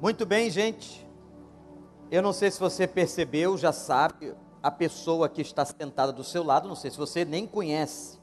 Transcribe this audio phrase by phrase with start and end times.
[0.00, 1.04] Muito bem, gente.
[2.08, 4.32] Eu não sei se você percebeu, já sabe,
[4.62, 8.16] a pessoa que está sentada do seu lado, não sei se você nem conhece,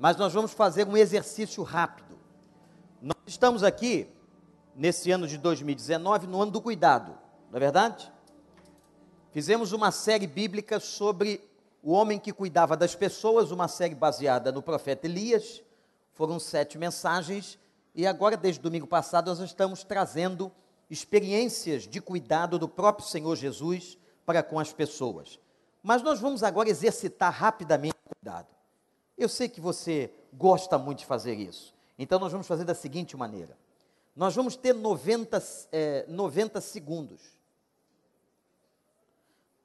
[0.00, 2.18] mas nós vamos fazer um exercício rápido.
[3.00, 4.08] Nós estamos aqui,
[4.74, 7.16] nesse ano de 2019, no ano do cuidado,
[7.52, 8.12] não é verdade?
[9.30, 11.40] Fizemos uma série bíblica sobre
[11.84, 15.62] o homem que cuidava das pessoas, uma série baseada no profeta Elias.
[16.14, 17.60] Foram sete mensagens,
[17.94, 20.50] e agora, desde domingo passado, nós estamos trazendo
[20.90, 25.38] experiências de cuidado do próprio Senhor Jesus para com as pessoas.
[25.82, 28.48] Mas nós vamos agora exercitar rapidamente o cuidado.
[29.16, 31.74] Eu sei que você gosta muito de fazer isso.
[31.98, 33.56] Então nós vamos fazer da seguinte maneira:
[34.14, 37.20] nós vamos ter 90, é, 90 segundos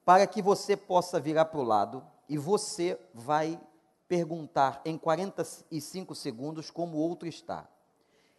[0.06, 3.60] para que você possa virar para o lado e você vai
[4.08, 7.68] perguntar em 45 segundos como o outro está.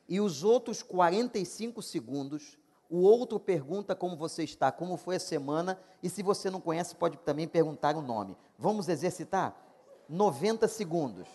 [0.09, 2.59] E os outros 45 segundos
[2.93, 6.95] o outro pergunta como você está, como foi a semana, e se você não conhece,
[6.95, 8.37] pode também perguntar o nome.
[8.59, 9.57] Vamos exercitar?
[10.07, 11.27] 90 segundos.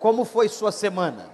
[0.00, 1.33] Como foi sua semana?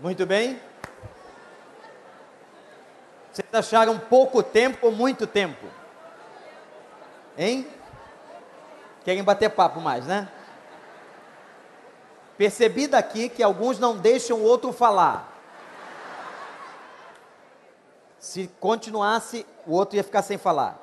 [0.00, 0.58] Muito bem.
[3.30, 5.66] Vocês acharam pouco tempo ou muito tempo?
[7.36, 7.66] Hein?
[9.04, 10.26] Querem bater papo mais, né?
[12.38, 15.28] Percebi daqui que alguns não deixam o outro falar.
[18.18, 20.78] Se continuasse, o outro ia ficar sem falar.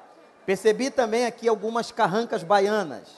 [0.45, 3.09] Percebi também aqui algumas carrancas baianas.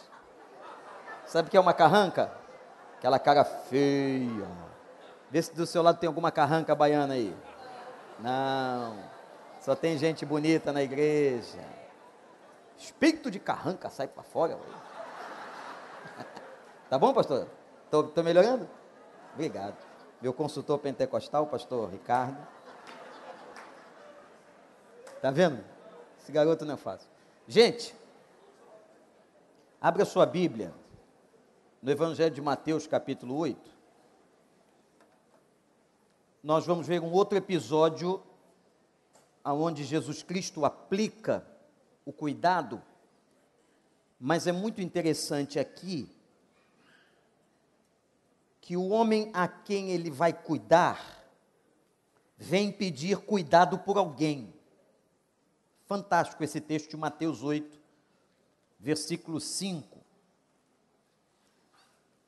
[1.26, 2.32] Sabe o que é uma carranca?
[2.98, 4.70] Aquela cara feia
[5.32, 7.36] Vê se do seu lado tem alguma carranca baiana aí.
[8.20, 8.98] Não.
[9.62, 11.64] Só tem gente bonita na igreja.
[12.78, 14.58] Espírito de carranca sai para fora.
[16.90, 17.48] tá bom, pastor?
[17.92, 18.68] Tô, tô melhorando?
[19.34, 19.78] Obrigado.
[20.22, 22.38] Meu consultor pentecostal, pastor Ricardo.
[25.22, 25.64] Tá vendo?
[26.20, 27.08] Esse garoto não é fácil.
[27.48, 27.96] Gente,
[29.80, 30.74] abra sua Bíblia
[31.82, 33.79] no Evangelho de Mateus, capítulo 8
[36.44, 38.22] nós vamos ver um outro episódio
[39.44, 41.46] aonde Jesus Cristo aplica
[42.06, 42.82] o cuidado,
[44.20, 46.10] mas é muito interessante aqui
[48.62, 51.26] que o homem a quem ele vai cuidar
[52.38, 54.54] vem pedir cuidado por alguém.
[55.86, 57.80] Fantástico esse texto de Mateus 8,
[58.80, 60.00] versículo 5.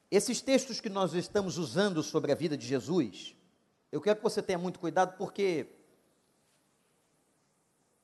[0.09, 3.35] Esses textos que nós estamos usando sobre a vida de Jesus,
[3.91, 5.68] eu quero que você tenha muito cuidado, porque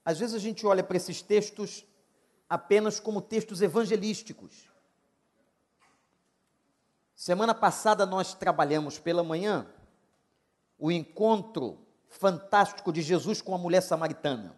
[0.03, 1.85] às vezes a gente olha para esses textos
[2.49, 4.69] apenas como textos evangelísticos.
[7.15, 9.67] Semana passada nós trabalhamos pela manhã
[10.77, 14.57] o encontro fantástico de Jesus com a mulher samaritana.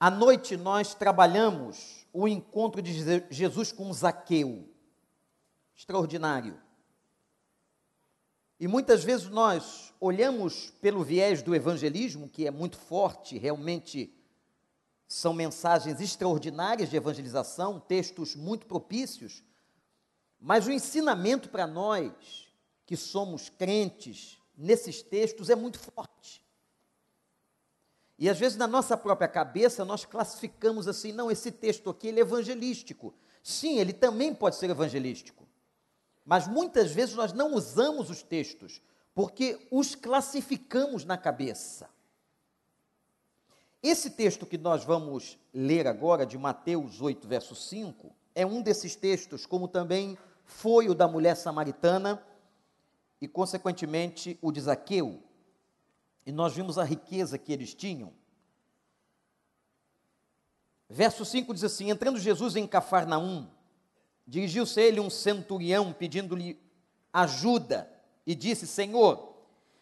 [0.00, 2.92] À noite nós trabalhamos o encontro de
[3.30, 4.68] Jesus com Zaqueu.
[5.76, 6.67] Extraordinário.
[8.60, 14.12] E muitas vezes nós olhamos pelo viés do evangelismo, que é muito forte, realmente
[15.06, 19.42] são mensagens extraordinárias de evangelização, textos muito propícios,
[20.40, 22.12] mas o ensinamento para nós,
[22.84, 26.44] que somos crentes, nesses textos é muito forte.
[28.18, 32.18] E às vezes na nossa própria cabeça nós classificamos assim, não, esse texto aqui ele
[32.18, 33.14] é evangelístico.
[33.42, 35.47] Sim, ele também pode ser evangelístico.
[36.28, 38.82] Mas muitas vezes nós não usamos os textos
[39.14, 41.88] porque os classificamos na cabeça.
[43.82, 48.94] Esse texto que nós vamos ler agora, de Mateus 8, verso 5, é um desses
[48.94, 52.22] textos, como também foi o da mulher samaritana
[53.22, 55.22] e, consequentemente, o de Zaqueu.
[56.26, 58.12] E nós vimos a riqueza que eles tinham.
[60.90, 63.48] Verso 5 diz assim: Entrando Jesus em Cafarnaum,
[64.28, 66.60] dirigiu-se ele um centurião pedindo-lhe
[67.10, 67.90] ajuda
[68.26, 69.34] e disse: Senhor,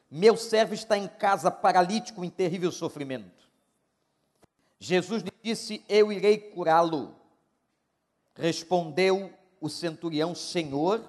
[0.09, 3.51] meu servo está em casa paralítico em terrível sofrimento.
[4.79, 7.17] Jesus lhe disse: Eu irei curá-lo.
[8.37, 11.03] Respondeu o centurião: Senhor,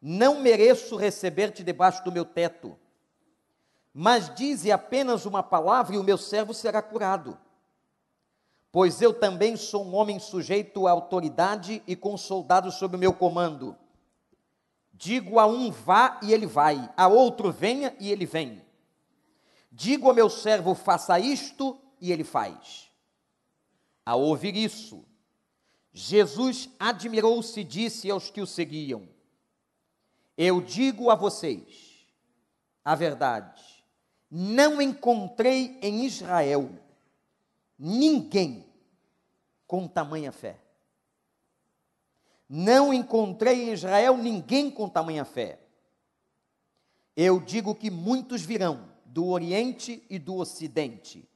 [0.00, 2.78] não mereço receber-te debaixo do meu teto,
[3.94, 7.38] mas dize apenas uma palavra e o meu servo será curado
[8.76, 13.10] pois eu também sou um homem sujeito à autoridade e com soldados sob o meu
[13.10, 13.74] comando.
[14.92, 18.62] Digo a um vá e ele vai, a outro venha e ele vem.
[19.72, 22.90] Digo ao meu servo faça isto e ele faz.
[24.04, 25.02] Ao ouvir isso,
[25.90, 29.08] Jesus admirou-se e disse aos que o seguiam:
[30.36, 32.06] Eu digo a vocês
[32.84, 33.62] a verdade,
[34.30, 36.68] não encontrei em Israel
[37.78, 38.65] ninguém
[39.66, 40.60] com tamanha fé.
[42.48, 45.58] Não encontrei em Israel ninguém com tamanha fé.
[47.16, 51.28] Eu digo que muitos virão do Oriente e do Ocidente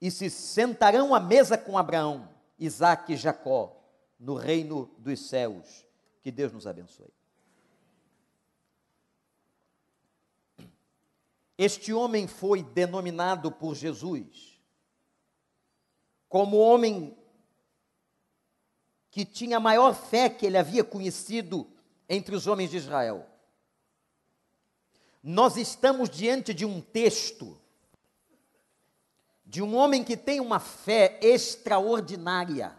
[0.00, 2.28] e se sentarão à mesa com Abraão,
[2.58, 3.76] Isaque e Jacó
[4.18, 5.86] no reino dos céus.
[6.22, 7.12] Que Deus nos abençoe.
[11.56, 14.52] Este homem foi denominado por Jesus
[16.28, 17.14] como homem
[19.12, 21.70] que tinha a maior fé que ele havia conhecido
[22.08, 23.26] entre os homens de Israel.
[25.22, 27.60] Nós estamos diante de um texto
[29.44, 32.74] de um homem que tem uma fé extraordinária.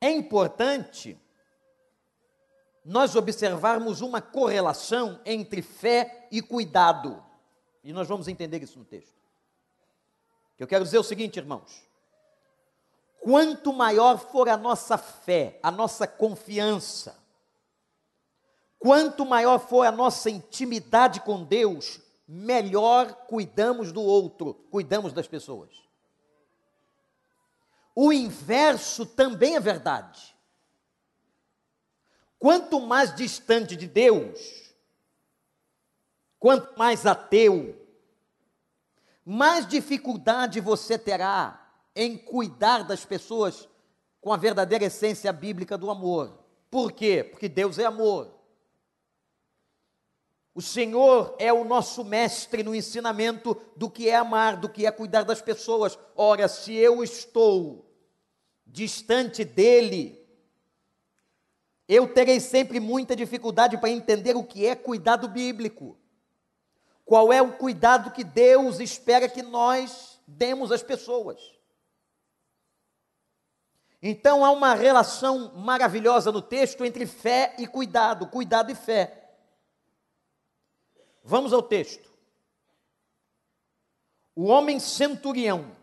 [0.00, 1.20] É importante
[2.84, 7.20] nós observarmos uma correlação entre fé e cuidado.
[7.82, 9.18] E nós vamos entender isso no texto.
[10.56, 11.87] Eu quero dizer o seguinte, irmãos:
[13.20, 17.16] quanto maior for a nossa fé, a nossa confiança,
[18.78, 25.70] quanto maior for a nossa intimidade com Deus, melhor cuidamos do outro, cuidamos das pessoas.
[27.94, 30.36] O inverso também é verdade.
[32.38, 34.72] Quanto mais distante de Deus,
[36.38, 37.74] quanto mais ateu,
[39.24, 41.57] mais dificuldade você terá
[41.98, 43.68] em cuidar das pessoas
[44.20, 46.38] com a verdadeira essência bíblica do amor.
[46.70, 47.24] Por quê?
[47.24, 48.32] Porque Deus é amor.
[50.54, 54.92] O Senhor é o nosso mestre no ensinamento do que é amar, do que é
[54.92, 55.98] cuidar das pessoas.
[56.14, 57.84] Ora, se eu estou
[58.64, 60.24] distante dele,
[61.88, 65.98] eu terei sempre muita dificuldade para entender o que é cuidado bíblico.
[67.04, 71.57] Qual é o cuidado que Deus espera que nós demos às pessoas.
[74.00, 79.36] Então há uma relação maravilhosa no texto entre fé e cuidado, cuidado e fé.
[81.24, 82.08] Vamos ao texto.
[84.34, 85.76] O homem centurião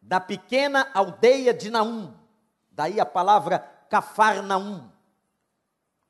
[0.00, 2.12] da pequena aldeia de Naum,
[2.72, 4.90] daí a palavra Cafarnaum.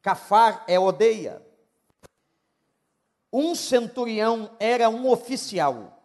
[0.00, 1.47] Cafar é aldeia.
[3.33, 6.02] Um centurião era um oficial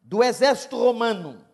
[0.00, 1.46] do exército romano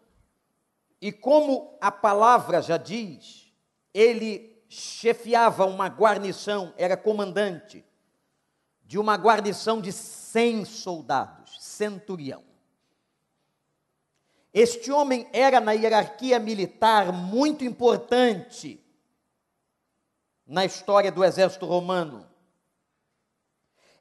[1.00, 3.52] e como a palavra já diz,
[3.94, 7.84] ele chefiava uma guarnição, era comandante
[8.84, 12.42] de uma guarnição de 100 soldados, centurião.
[14.52, 18.82] Este homem era na hierarquia militar muito importante
[20.46, 22.28] na história do exército romano.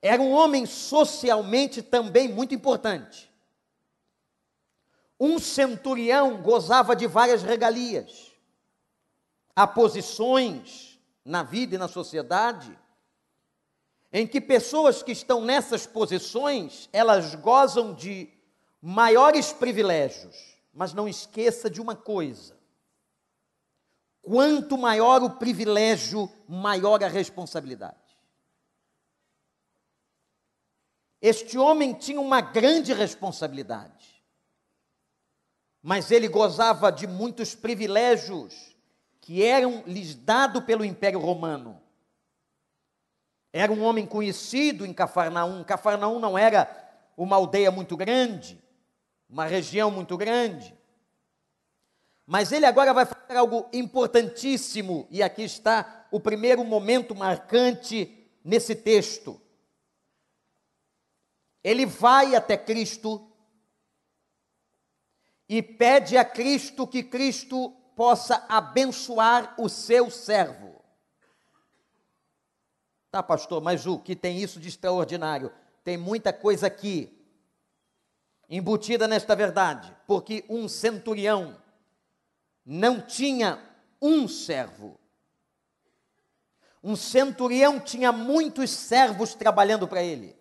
[0.02, 3.27] Era um homem socialmente também muito importante.
[5.20, 8.32] Um centurião gozava de várias regalias.
[9.56, 12.78] Há posições na vida e na sociedade
[14.12, 18.30] em que pessoas que estão nessas posições, elas gozam de
[18.82, 20.56] maiores privilégios.
[20.74, 22.56] Mas não esqueça de uma coisa:
[24.22, 27.96] quanto maior o privilégio, maior a responsabilidade.
[31.20, 34.07] Este homem tinha uma grande responsabilidade
[35.88, 38.76] mas ele gozava de muitos privilégios
[39.22, 41.82] que eram lhes dados pelo Império Romano.
[43.54, 45.64] Era um homem conhecido em Cafarnaum.
[45.64, 46.70] Cafarnaum não era
[47.16, 48.62] uma aldeia muito grande,
[49.30, 50.76] uma região muito grande.
[52.26, 58.76] Mas ele agora vai fazer algo importantíssimo, e aqui está o primeiro momento marcante nesse
[58.76, 59.40] texto.
[61.64, 63.26] Ele vai até Cristo
[65.48, 70.84] e pede a Cristo que Cristo possa abençoar o seu servo.
[73.10, 75.52] Tá, pastor, mas o que tem isso de extraordinário?
[75.84, 77.14] Tem muita coisa aqui
[78.50, 81.62] embutida nesta verdade, porque um centurião
[82.66, 83.62] não tinha
[84.02, 85.00] um servo.
[86.84, 90.38] Um centurião tinha muitos servos trabalhando para ele,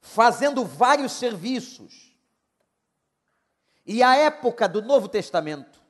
[0.00, 2.07] fazendo vários serviços.
[3.90, 5.80] E a época do Novo Testamento,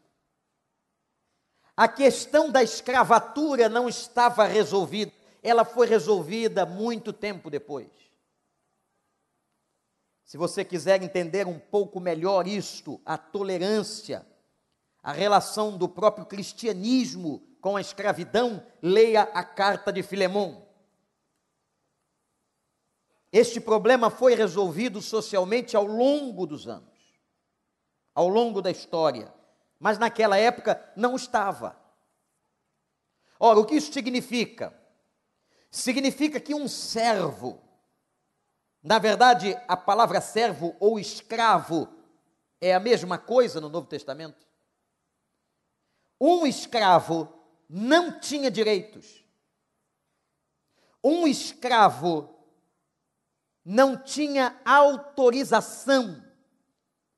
[1.76, 5.12] a questão da escravatura não estava resolvida,
[5.42, 7.88] ela foi resolvida muito tempo depois.
[10.24, 14.24] Se você quiser entender um pouco melhor isto, a tolerância,
[15.02, 20.68] a relação do próprio cristianismo com a escravidão, leia a carta de Filemão.
[23.32, 26.97] Este problema foi resolvido socialmente ao longo dos anos,
[28.18, 29.32] ao longo da história,
[29.78, 31.80] mas naquela época não estava.
[33.38, 34.76] Ora, o que isso significa?
[35.70, 37.62] Significa que um servo,
[38.82, 41.88] na verdade, a palavra servo ou escravo
[42.60, 44.48] é a mesma coisa no Novo Testamento.
[46.20, 47.32] Um escravo
[47.68, 49.24] não tinha direitos.
[51.04, 52.36] Um escravo
[53.64, 56.27] não tinha autorização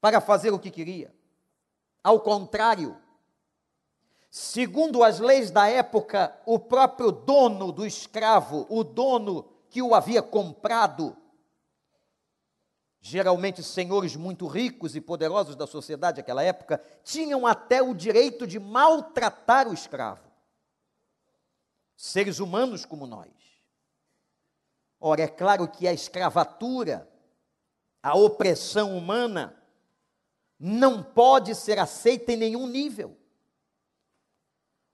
[0.00, 1.14] para fazer o que queria.
[2.02, 2.96] Ao contrário,
[4.30, 10.22] segundo as leis da época, o próprio dono do escravo, o dono que o havia
[10.22, 11.16] comprado,
[13.00, 18.58] geralmente senhores muito ricos e poderosos da sociedade daquela época, tinham até o direito de
[18.58, 20.30] maltratar o escravo.
[21.96, 23.28] Seres humanos como nós.
[24.98, 27.08] Ora, é claro que a escravatura,
[28.02, 29.59] a opressão humana,
[30.60, 33.16] não pode ser aceita em nenhum nível.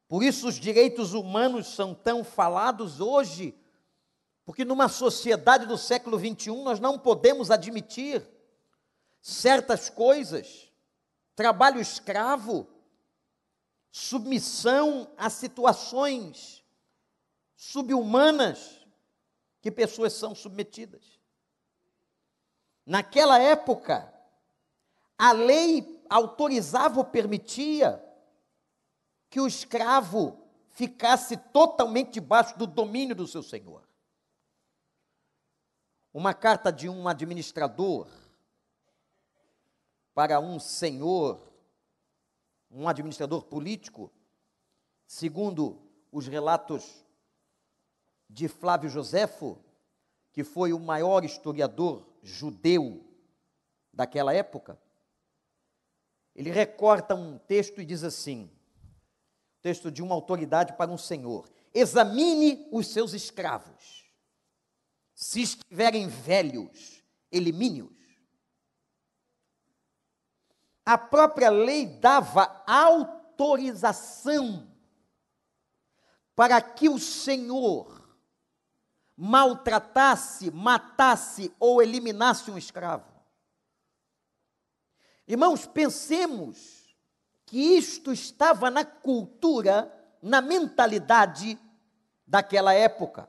[0.07, 3.53] Por isso, os direitos humanos são tão falados hoje
[4.47, 8.25] porque numa sociedade do século 21 nós não podemos admitir
[9.21, 10.73] certas coisas,
[11.35, 12.69] trabalho escravo,
[13.91, 16.65] submissão a situações
[17.57, 18.87] subhumanas
[19.61, 21.19] que pessoas são submetidas.
[22.87, 24.15] Naquela época,
[25.19, 28.03] a lei autorizava ou permitia
[29.31, 30.39] que o escravo
[30.71, 33.83] ficasse totalmente debaixo do domínio do seu senhor.
[36.13, 38.09] Uma carta de um administrador
[40.15, 41.41] para um senhor,
[42.71, 44.11] um administrador político,
[45.07, 45.79] segundo
[46.11, 47.05] os relatos
[48.29, 49.59] de Flávio Joséfo,
[50.33, 53.05] que foi o maior historiador judeu
[53.93, 54.79] daquela época,
[56.37, 58.51] ele recorta um texto e diz assim:
[59.63, 64.07] texto de uma autoridade para um senhor: examine os seus escravos
[65.17, 67.03] se estiverem velhos,
[67.33, 67.97] elimine-os.
[70.85, 74.71] A própria lei dava autorização
[76.37, 78.07] para que o Senhor
[79.17, 83.16] maltratasse, matasse ou eliminasse um escravo.
[85.29, 86.97] Irmãos, pensemos
[87.45, 89.93] que isto estava na cultura,
[90.23, 91.59] na mentalidade
[92.27, 93.29] daquela época.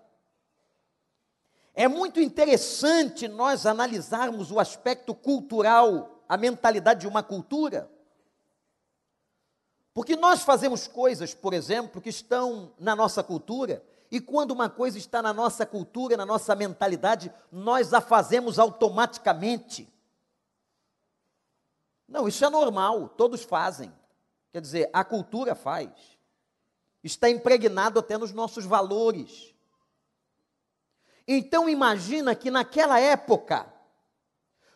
[1.74, 7.90] É muito interessante nós analisarmos o aspecto cultural, a mentalidade de uma cultura.
[9.94, 14.98] Porque nós fazemos coisas, por exemplo, que estão na nossa cultura, e quando uma coisa
[14.98, 19.92] está na nossa cultura, na nossa mentalidade, nós a fazemos automaticamente.
[22.08, 23.92] Não, isso é normal, todos fazem.
[24.52, 25.92] Quer dizer, a cultura faz.
[27.04, 29.54] Está impregnado até nos nossos valores.
[31.28, 33.72] Então imagina que naquela época,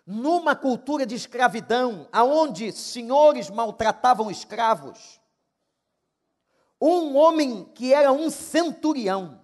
[0.05, 5.21] numa cultura de escravidão, aonde senhores maltratavam escravos,
[6.81, 9.39] um homem que era um centurião,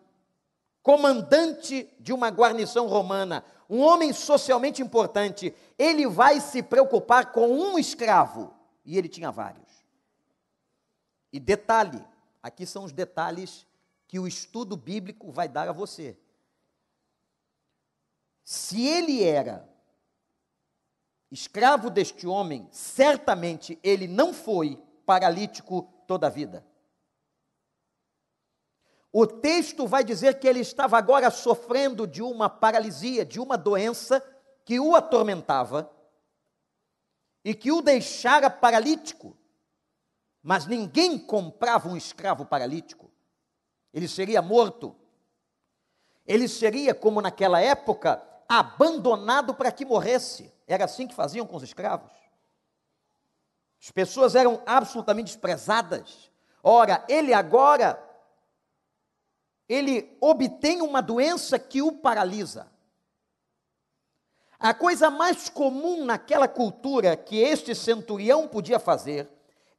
[0.81, 7.77] comandante de uma guarnição romana, um homem socialmente importante, ele vai se preocupar com um
[7.77, 8.53] escravo,
[8.85, 9.67] e ele tinha vários.
[11.31, 12.03] E detalhe,
[12.41, 13.67] aqui são os detalhes
[14.07, 16.17] que o estudo bíblico vai dar a você.
[18.43, 19.67] Se ele era
[21.29, 26.65] escravo deste homem, certamente ele não foi paralítico toda a vida.
[29.11, 34.23] O texto vai dizer que ele estava agora sofrendo de uma paralisia, de uma doença
[34.65, 35.89] que o atormentava
[37.43, 39.37] e que o deixara paralítico.
[40.43, 43.09] Mas ninguém comprava um escravo paralítico.
[43.93, 44.95] Ele seria morto.
[46.25, 50.53] Ele seria, como naquela época, abandonado para que morresse.
[50.67, 52.11] Era assim que faziam com os escravos.
[53.81, 56.29] As pessoas eram absolutamente desprezadas.
[56.61, 58.06] Ora, ele agora
[59.67, 62.71] ele obtém uma doença que o paralisa.
[64.59, 69.29] A coisa mais comum naquela cultura que este centurião podia fazer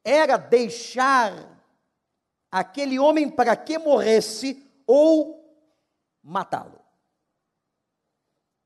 [0.03, 1.59] era deixar
[2.49, 5.39] aquele homem para que morresse ou
[6.23, 6.79] matá-lo.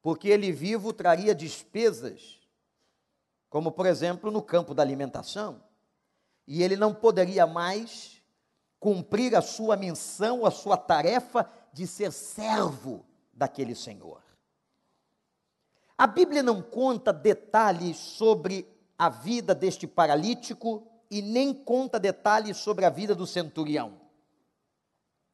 [0.01, 2.39] Porque ele vivo traria despesas,
[3.49, 5.63] como por exemplo no campo da alimentação,
[6.45, 8.12] e ele não poderia mais
[8.83, 14.21] cumprir a sua missão, a sua tarefa de ser servo daquele Senhor.
[15.97, 22.83] A Bíblia não conta detalhes sobre a vida deste paralítico e nem conta detalhes sobre
[22.83, 24.01] a vida do centurião.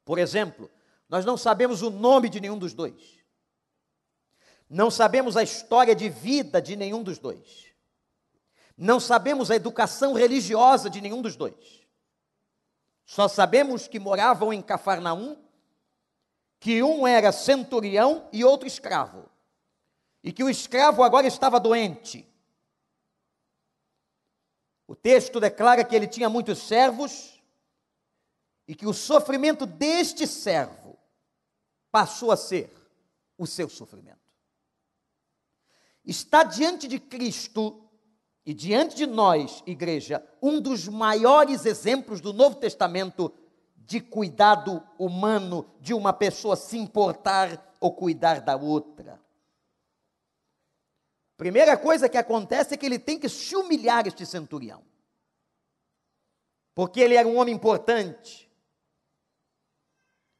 [0.06, 0.70] Por exemplo,
[1.10, 3.18] nós não sabemos o nome de nenhum dos dois.
[4.70, 7.66] Não sabemos a história de vida de nenhum dos dois.
[8.78, 11.79] Não sabemos a educação religiosa de nenhum dos dois.
[13.10, 15.36] Só sabemos que moravam em Cafarnaum,
[16.60, 19.28] que um era centurião e outro escravo.
[20.24, 22.32] E que o escravo agora estava doente.
[24.86, 27.42] O texto declara que ele tinha muitos servos
[28.68, 30.96] e que o sofrimento deste servo
[31.92, 32.72] passou a ser
[33.40, 34.22] o seu sofrimento.
[36.06, 37.89] Está diante de Cristo
[38.50, 43.32] e diante de nós, igreja, um dos maiores exemplos do Novo Testamento
[43.76, 49.22] de cuidado humano, de uma pessoa se importar ou cuidar da outra.
[51.38, 54.84] Primeira coisa que acontece é que ele tem que se humilhar, este centurião.
[56.74, 58.52] Porque ele era um homem importante.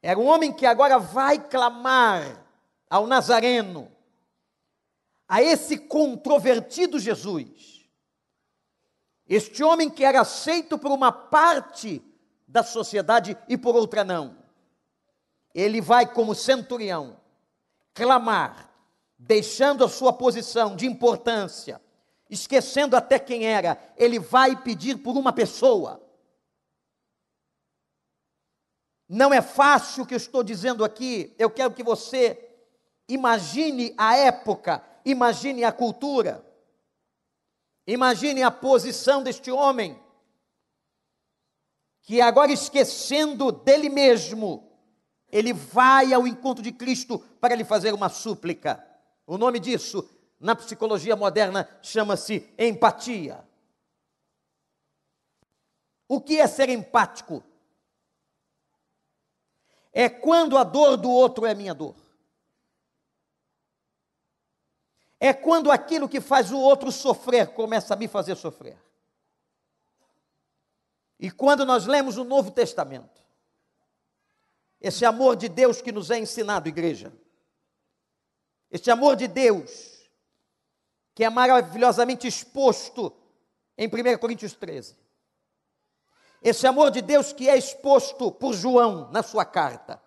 [0.02, 2.44] Era um homem que agora vai clamar
[2.90, 3.88] ao Nazareno,
[5.28, 7.79] a esse controvertido Jesus
[9.30, 12.02] este homem que era aceito por uma parte
[12.48, 14.36] da sociedade e por outra não.
[15.54, 17.16] Ele vai como centurião
[17.94, 18.68] clamar,
[19.16, 21.80] deixando a sua posição de importância,
[22.28, 26.02] esquecendo até quem era, ele vai pedir por uma pessoa.
[29.08, 32.50] Não é fácil o que eu estou dizendo aqui, eu quero que você
[33.08, 36.49] imagine a época, imagine a cultura.
[37.90, 40.00] Imagine a posição deste homem,
[42.02, 44.78] que agora esquecendo dele mesmo,
[45.28, 48.80] ele vai ao encontro de Cristo para lhe fazer uma súplica.
[49.26, 53.44] O nome disso, na psicologia moderna, chama-se empatia.
[56.06, 57.42] O que é ser empático?
[59.92, 61.96] É quando a dor do outro é minha dor.
[65.20, 68.82] É quando aquilo que faz o outro sofrer começa a me fazer sofrer.
[71.18, 73.20] E quando nós lemos o Novo Testamento,
[74.80, 77.12] esse amor de Deus que nos é ensinado, igreja,
[78.70, 80.08] esse amor de Deus,
[81.14, 83.14] que é maravilhosamente exposto
[83.76, 84.96] em 1 Coríntios 13,
[86.40, 90.02] esse amor de Deus que é exposto por João na sua carta,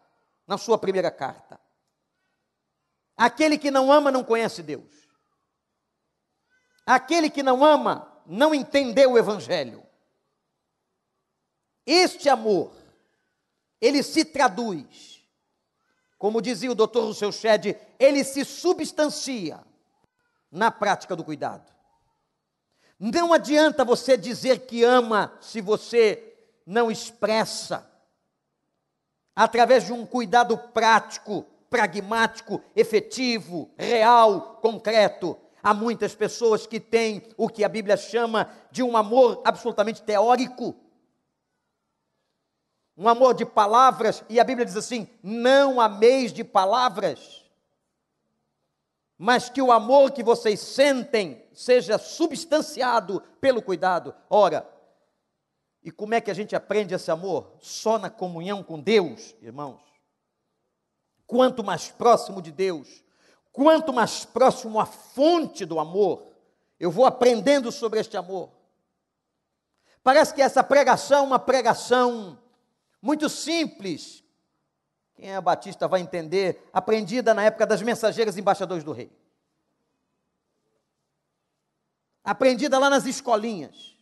[0.48, 1.60] na sua primeira carta.
[3.16, 5.03] Aquele que não ama não conhece Deus.
[6.86, 9.84] Aquele que não ama não entendeu o Evangelho.
[11.86, 12.72] Este amor,
[13.82, 15.22] ele se traduz,
[16.18, 19.60] como dizia o doutor Rousseau Shedd, ele se substancia
[20.50, 21.72] na prática do cuidado.
[22.98, 26.34] Não adianta você dizer que ama se você
[26.66, 27.90] não expressa,
[29.36, 37.48] através de um cuidado prático, pragmático, efetivo, real, concreto, Há muitas pessoas que têm o
[37.48, 40.76] que a Bíblia chama de um amor absolutamente teórico.
[42.98, 47.44] Um amor de palavras, e a Bíblia diz assim: não ameis de palavras,
[49.18, 54.14] mas que o amor que vocês sentem seja substanciado pelo cuidado.
[54.30, 54.70] Ora,
[55.82, 57.54] e como é que a gente aprende esse amor?
[57.60, 59.82] Só na comunhão com Deus, irmãos.
[61.26, 63.03] Quanto mais próximo de Deus,
[63.54, 66.34] Quanto mais próximo à fonte do amor,
[66.80, 68.50] Eu vou aprendendo sobre este amor.
[70.04, 72.38] Parece que essa pregação é uma pregação
[73.02, 74.22] muito simples.
[75.16, 79.10] Quem é batista vai entender, aprendida na época das mensageiras embaixadores do rei.
[82.22, 83.96] Aprendida lá nas escolinhas.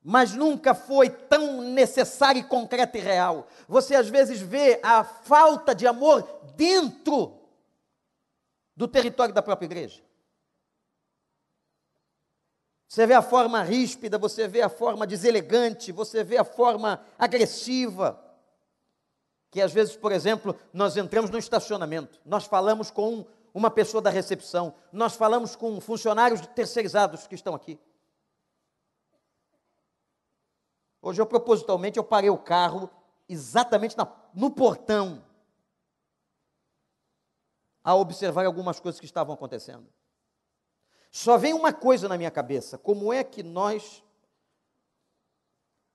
[0.00, 3.48] Mas nunca foi tão necessária e concreta e real.
[3.66, 6.22] Você às vezes vê a falta de amor
[6.54, 7.37] dentro
[8.78, 10.00] do território da própria igreja.
[12.86, 18.24] Você vê a forma ríspida, você vê a forma deselegante, você vê a forma agressiva.
[19.50, 24.10] Que às vezes, por exemplo, nós entramos no estacionamento, nós falamos com uma pessoa da
[24.10, 27.80] recepção, nós falamos com funcionários terceirizados que estão aqui.
[31.02, 32.88] Hoje eu propositalmente eu parei o carro
[33.28, 35.20] exatamente na, no portão
[37.88, 39.90] a observar algumas coisas que estavam acontecendo.
[41.10, 44.04] Só vem uma coisa na minha cabeça: como é que nós,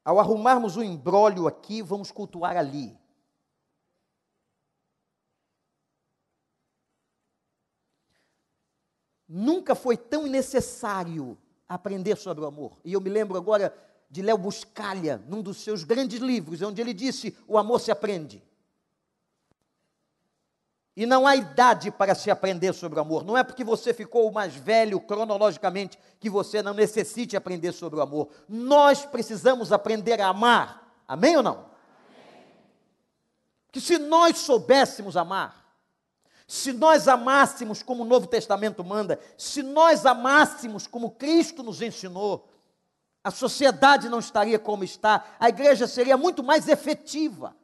[0.04, 3.00] ao arrumarmos o um embrólio aqui, vamos cultuar ali?
[9.30, 11.38] Nunca foi tão necessário
[11.70, 12.80] aprender sobre o amor.
[12.84, 13.72] E eu me lembro agora
[14.10, 18.44] de Léo Buscalha, num dos seus grandes livros, onde ele disse: O amor se aprende.
[20.96, 23.24] E não há idade para se aprender sobre o amor.
[23.24, 28.02] Não é porque você ficou mais velho cronologicamente que você não necessite aprender sobre o
[28.02, 28.30] amor.
[28.48, 30.94] Nós precisamos aprender a amar.
[31.08, 31.66] Amém ou não?
[33.72, 35.64] Que se nós soubéssemos amar,
[36.48, 42.48] se nós amássemos como o Novo Testamento manda, se nós amássemos como Cristo nos ensinou,
[43.24, 47.56] a sociedade não estaria como está, a igreja seria muito mais efetiva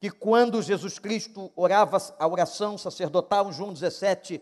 [0.00, 4.40] que quando Jesus Cristo orava a oração sacerdotal, em João 17,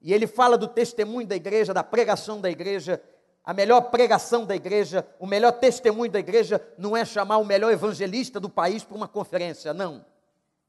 [0.00, 3.02] e ele fala do testemunho da igreja, da pregação da igreja,
[3.44, 7.72] a melhor pregação da igreja, o melhor testemunho da igreja não é chamar o melhor
[7.72, 10.04] evangelista do país para uma conferência, não.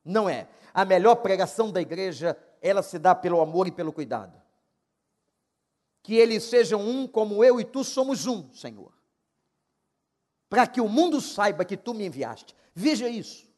[0.05, 0.47] Não é.
[0.73, 4.39] A melhor pregação da igreja, ela se dá pelo amor e pelo cuidado.
[6.03, 8.93] Que eles sejam um como eu e tu somos um, Senhor.
[10.47, 12.55] Para que o mundo saiba que tu me enviaste.
[12.73, 13.48] Veja isso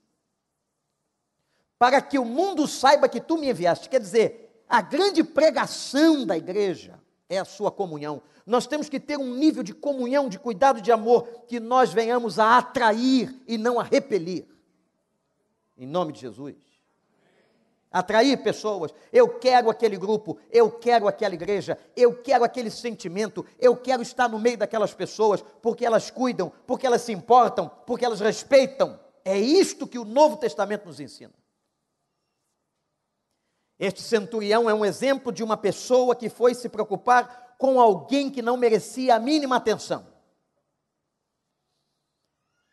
[1.82, 3.90] para que o mundo saiba que tu me enviaste.
[3.90, 8.22] Quer dizer, a grande pregação da igreja é a sua comunhão.
[8.46, 12.38] Nós temos que ter um nível de comunhão, de cuidado, de amor, que nós venhamos
[12.38, 14.46] a atrair e não a repelir.
[15.76, 16.56] Em nome de Jesus.
[17.92, 18.94] Atrair pessoas.
[19.12, 24.30] Eu quero aquele grupo, eu quero aquela igreja, eu quero aquele sentimento, eu quero estar
[24.30, 29.00] no meio daquelas pessoas, porque elas cuidam, porque elas se importam, porque elas respeitam.
[29.26, 31.41] É isto que o Novo Testamento nos ensina.
[33.82, 38.40] Este centurião é um exemplo de uma pessoa que foi se preocupar com alguém que
[38.40, 40.06] não merecia a mínima atenção.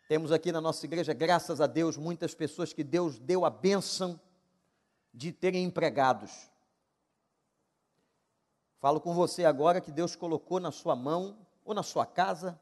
[0.07, 4.21] Temos aqui na nossa igreja, graças a Deus, muitas pessoas que Deus deu a bênção
[5.15, 6.51] de terem empregados.
[8.79, 12.61] Falo com você agora que Deus colocou na sua mão, ou na sua casa,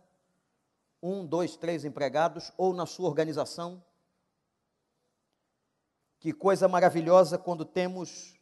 [1.02, 3.82] um, dois, três empregados, ou na sua organização.
[6.26, 8.34] Que coisa maravilhosa quando temos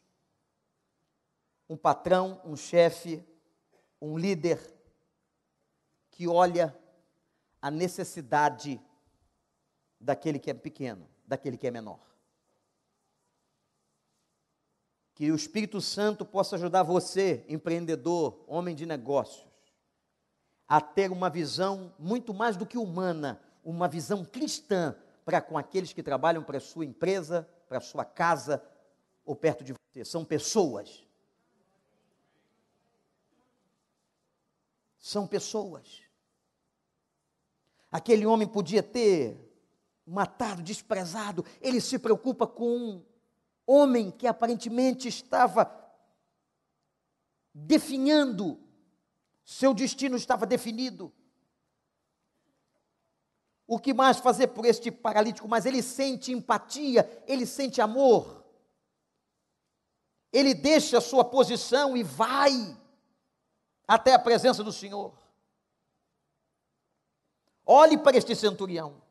[1.69, 3.23] um patrão, um chefe,
[4.01, 4.59] um líder
[6.09, 6.75] que olha
[7.61, 8.81] a necessidade
[9.99, 11.99] daquele que é pequeno, daquele que é menor.
[15.13, 19.47] Que o Espírito Santo possa ajudar você, empreendedor, homem de negócios,
[20.67, 25.93] a ter uma visão muito mais do que humana, uma visão cristã para com aqueles
[25.93, 28.63] que trabalham para a sua empresa, para a sua casa
[29.25, 30.05] ou perto de você.
[30.05, 31.05] São pessoas
[35.05, 36.01] são pessoas.
[37.91, 39.37] Aquele homem podia ter
[40.03, 43.05] matado, desprezado, ele se preocupa com um
[43.67, 45.71] homem que aparentemente estava
[47.53, 48.59] definhando,
[49.45, 51.13] seu destino estava definido.
[53.67, 55.47] O que mais fazer por este paralítico?
[55.47, 58.43] Mas ele sente empatia, ele sente amor.
[60.31, 62.77] Ele deixa a sua posição e vai
[63.87, 65.13] até a presença do Senhor.
[67.65, 69.01] Olhe para este centurião.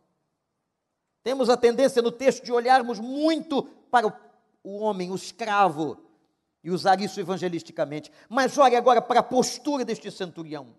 [1.24, 4.06] Temos a tendência no texto de olharmos muito para
[4.62, 5.98] o, homem, o escravo,
[6.62, 8.12] e usar isso evangelisticamente.
[8.28, 10.74] Mas olhe agora para a postura deste centurião,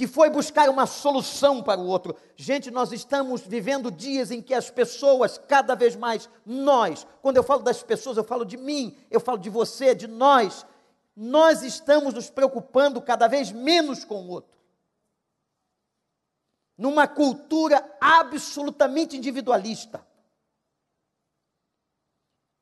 [0.00, 2.16] que foi buscar uma solução para o outro.
[2.34, 7.42] Gente, nós estamos vivendo dias em que as pessoas, cada vez mais, nós, quando eu
[7.42, 10.64] falo das pessoas, eu falo de mim, eu falo de você, de nós,
[11.14, 14.56] nós estamos nos preocupando cada vez menos com o outro.
[16.78, 20.02] Numa cultura absolutamente individualista,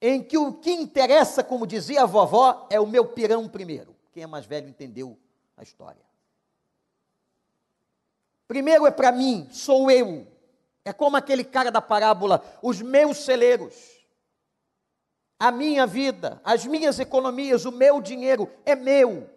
[0.03, 3.95] em que o que interessa, como dizia a vovó, é o meu pirão primeiro.
[4.11, 5.17] Quem é mais velho entendeu
[5.57, 6.08] a história.
[8.49, 10.27] Primeiro é para mim, sou eu.
[10.83, 13.75] É como aquele cara da parábola, os meus celeiros.
[15.39, 19.29] A minha vida, as minhas economias, o meu dinheiro é meu.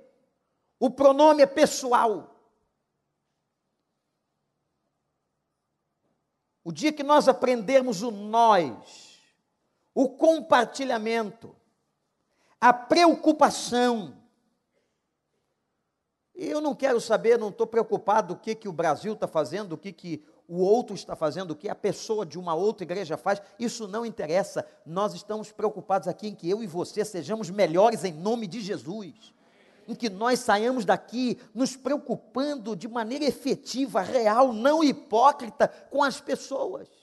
[0.80, 2.34] O pronome é pessoal.
[6.64, 9.20] O dia que nós aprendermos o nós,
[9.94, 11.54] o compartilhamento,
[12.62, 14.21] a preocupação,
[16.50, 19.78] eu não quero saber, não estou preocupado o que, que o Brasil está fazendo, o
[19.78, 23.42] que, que o outro está fazendo, o que a pessoa de uma outra igreja faz,
[23.60, 24.66] isso não interessa.
[24.86, 29.34] Nós estamos preocupados aqui em que eu e você sejamos melhores em nome de Jesus.
[29.88, 36.20] Em que nós saiamos daqui nos preocupando de maneira efetiva, real, não hipócrita com as
[36.20, 37.01] pessoas.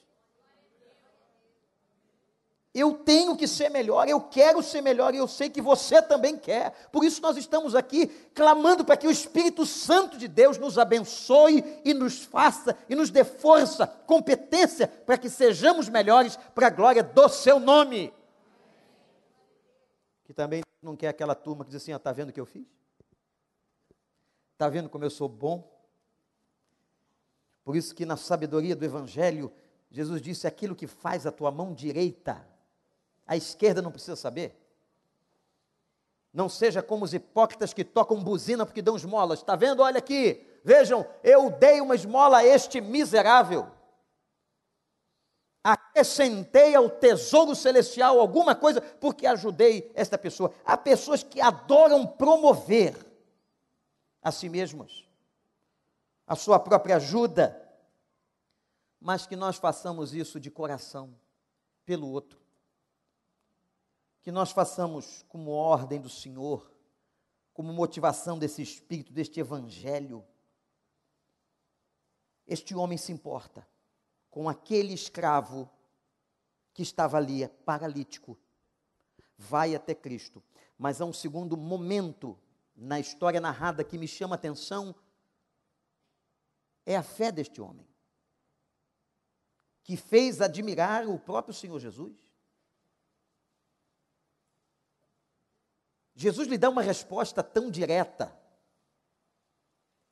[2.74, 6.36] Eu tenho que ser melhor, eu quero ser melhor e eu sei que você também
[6.36, 6.88] quer.
[6.92, 11.64] Por isso nós estamos aqui clamando para que o Espírito Santo de Deus nos abençoe
[11.84, 17.02] e nos faça e nos dê força, competência para que sejamos melhores para a glória
[17.02, 18.12] do seu nome.
[20.24, 22.66] Que também não quer aquela turma que diz assim: está vendo o que eu fiz?
[24.52, 25.66] Está vendo como eu sou bom?
[27.64, 29.50] Por isso que na sabedoria do Evangelho,
[29.90, 32.46] Jesus disse: aquilo que faz a tua mão direita
[33.28, 34.58] a esquerda não precisa saber.
[36.32, 39.40] Não seja como os hipócritas que tocam buzina porque dão esmolas.
[39.40, 39.82] Está vendo?
[39.82, 40.46] Olha aqui.
[40.64, 43.70] Vejam, eu dei uma esmola a este miserável.
[45.62, 50.52] Acrescentei ao tesouro celestial alguma coisa porque ajudei esta pessoa.
[50.64, 52.96] Há pessoas que adoram promover
[54.22, 55.04] a si mesmas,
[56.26, 57.60] a sua própria ajuda,
[59.00, 61.14] mas que nós façamos isso de coração
[61.84, 62.47] pelo outro
[64.28, 66.70] que nós façamos como ordem do Senhor,
[67.54, 70.22] como motivação desse espírito, deste evangelho.
[72.46, 73.66] Este homem se importa
[74.28, 75.66] com aquele escravo
[76.74, 78.38] que estava ali, paralítico.
[79.34, 80.42] Vai até Cristo.
[80.76, 82.38] Mas há um segundo momento
[82.76, 84.94] na história narrada que me chama a atenção:
[86.84, 87.88] é a fé deste homem,
[89.82, 92.27] que fez admirar o próprio Senhor Jesus.
[96.18, 98.36] Jesus lhe dá uma resposta tão direta.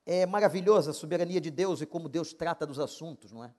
[0.06, 3.52] É maravilhosa a soberania de Deus e como Deus trata dos assuntos, não é?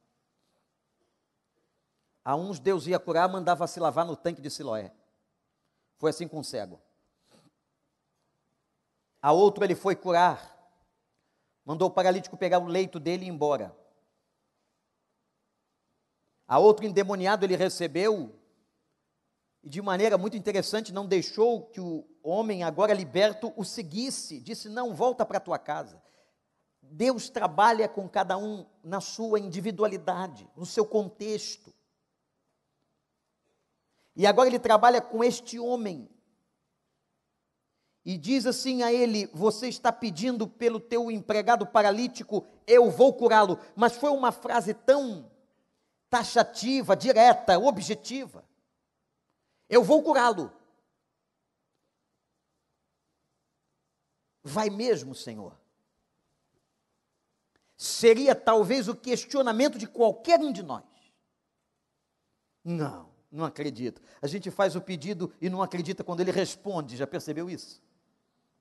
[2.23, 4.93] A uns Deus ia curar, mandava se lavar no tanque de Siloé.
[5.97, 6.81] Foi assim com o cego.
[9.21, 10.57] A outro ele foi curar,
[11.65, 13.75] mandou o paralítico pegar o leito dele e ir embora.
[16.47, 18.37] A outro endemoniado ele recebeu
[19.67, 24.39] e de maneira muito interessante não deixou que o homem, agora liberto, o seguisse.
[24.39, 26.01] Disse: Não, volta para a tua casa.
[26.82, 31.73] Deus trabalha com cada um na sua individualidade, no seu contexto.
[34.15, 36.10] E agora ele trabalha com este homem.
[38.06, 43.60] E diz assim a ele: Você está pedindo pelo teu empregado paralítico, eu vou curá-lo.
[43.75, 45.30] Mas foi uma frase tão
[46.10, 48.46] taxativa, direta, objetiva.
[49.69, 50.51] Eu vou curá-lo.
[54.43, 55.58] Vai mesmo, Senhor?
[57.75, 60.84] Seria talvez o questionamento de qualquer um de nós.
[62.63, 64.01] Não, não acredito.
[64.21, 67.82] A gente faz o pedido e não acredita quando ele responde, já percebeu isso?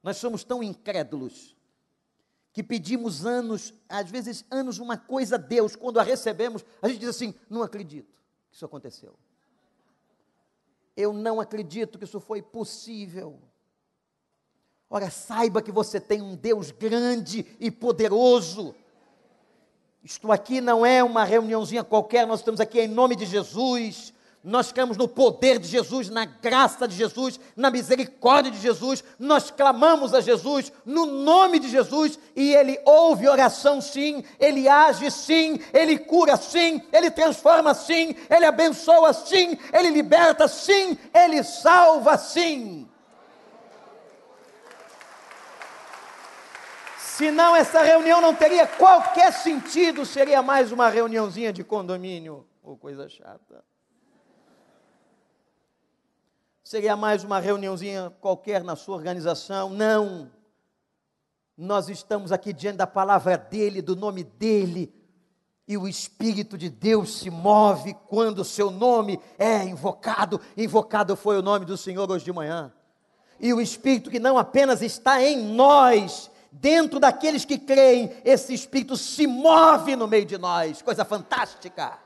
[0.03, 1.57] Nós somos tão incrédulos
[2.53, 7.01] que pedimos anos, às vezes anos, uma coisa a Deus, quando a recebemos, a gente
[7.01, 8.15] diz assim: não acredito
[8.51, 9.15] que isso aconteceu.
[10.97, 13.39] Eu não acredito que isso foi possível.
[14.89, 18.75] Ora, saiba que você tem um Deus grande e poderoso.
[20.03, 24.15] Isto aqui não é uma reuniãozinha qualquer, nós estamos aqui em nome de Jesus.
[24.47, 29.03] Nós cremos no poder de Jesus, na graça de Jesus, na misericórdia de Jesus.
[29.19, 34.23] Nós clamamos a Jesus no nome de Jesus e Ele ouve oração, sim.
[34.39, 35.59] Ele age, sim.
[35.75, 36.81] Ele cura, sim.
[36.93, 38.15] Ele transforma, sim.
[38.31, 39.59] Ele abençoa, sim.
[39.73, 40.97] Ele liberta, sim.
[41.13, 42.89] Ele salva, sim.
[46.99, 53.09] Senão essa reunião não teria qualquer sentido, seria mais uma reuniãozinha de condomínio ou coisa
[53.09, 53.65] chata.
[56.67, 59.71] Seria mais uma reuniãozinha qualquer na sua organização?
[59.71, 60.29] Não.
[61.57, 64.93] Nós estamos aqui diante da palavra dele, do nome dele,
[65.69, 70.41] e o Espírito de Deus se move quando o seu nome é invocado.
[70.57, 72.73] Invocado foi o nome do Senhor hoje de manhã.
[73.39, 78.97] E o Espírito que não apenas está em nós, dentro daqueles que creem, esse Espírito
[78.97, 80.83] se move no meio de nós.
[80.83, 82.06] Coisa fantástica.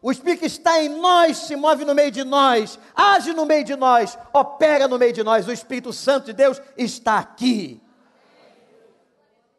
[0.00, 3.74] O Espírito está em nós se move no meio de nós, age no meio de
[3.74, 5.48] nós, opera no meio de nós.
[5.48, 7.82] O Espírito Santo de Deus está aqui.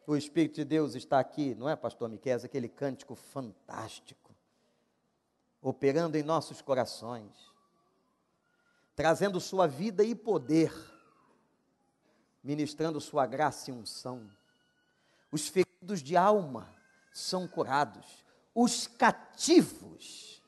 [0.06, 2.38] O Espírito de Deus está aqui, não é, pastor Miquel?
[2.42, 4.34] Aquele cântico fantástico,
[5.60, 7.30] operando em nossos corações,
[8.96, 10.72] trazendo sua vida e poder,
[12.42, 14.28] ministrando sua graça e unção.
[15.30, 16.74] Os feridos de alma
[17.12, 18.24] são curados,
[18.62, 20.42] os cativos.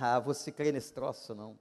[0.00, 1.58] Ah, você crê nesse troço, não?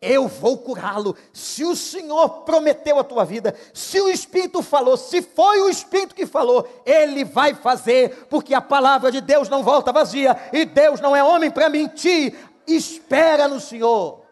[0.00, 1.16] eu vou curá-lo.
[1.32, 6.14] Se o Senhor prometeu a tua vida, se o Espírito falou, se foi o Espírito
[6.14, 11.00] que falou, ele vai fazer, porque a palavra de Deus não volta vazia e Deus
[11.00, 12.36] não é homem para mentir.
[12.66, 14.24] Espera no Senhor.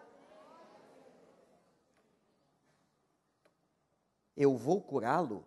[4.37, 5.45] Eu vou curá-lo.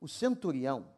[0.00, 0.90] O centurião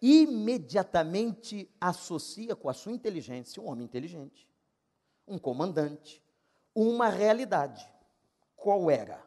[0.00, 4.48] imediatamente associa com a sua inteligência, um homem inteligente,
[5.26, 6.22] um comandante,
[6.74, 7.86] uma realidade.
[8.56, 9.24] Qual era?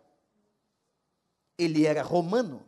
[1.58, 2.68] Ele era romano.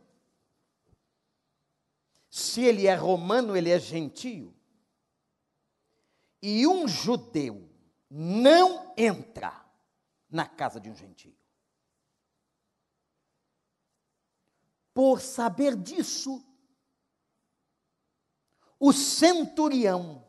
[2.30, 4.54] Se ele é romano, ele é gentio.
[6.42, 7.68] E um judeu
[8.10, 9.64] não entra
[10.28, 11.34] na casa de um gentio.
[14.94, 16.42] Por saber disso,
[18.78, 20.24] o centurião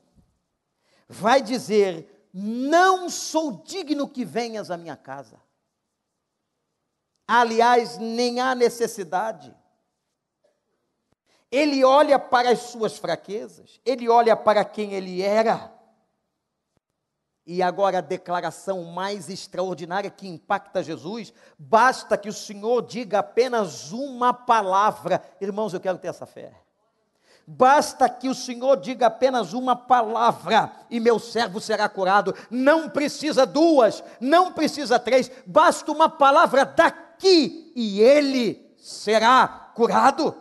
[1.07, 5.39] vai dizer: não sou digno que venhas à minha casa.
[7.27, 9.55] Aliás, nem há necessidade.
[11.51, 15.74] Ele olha para as suas fraquezas, ele olha para quem ele era.
[17.47, 23.91] E agora a declaração mais extraordinária que impacta Jesus, basta que o Senhor diga apenas
[23.91, 25.21] uma palavra.
[25.39, 26.65] Irmãos, eu quero ter essa fé.
[27.47, 32.33] Basta que o Senhor diga apenas uma palavra e meu servo será curado.
[32.49, 40.35] Não precisa duas, não precisa três, basta uma palavra daqui e ele será curado.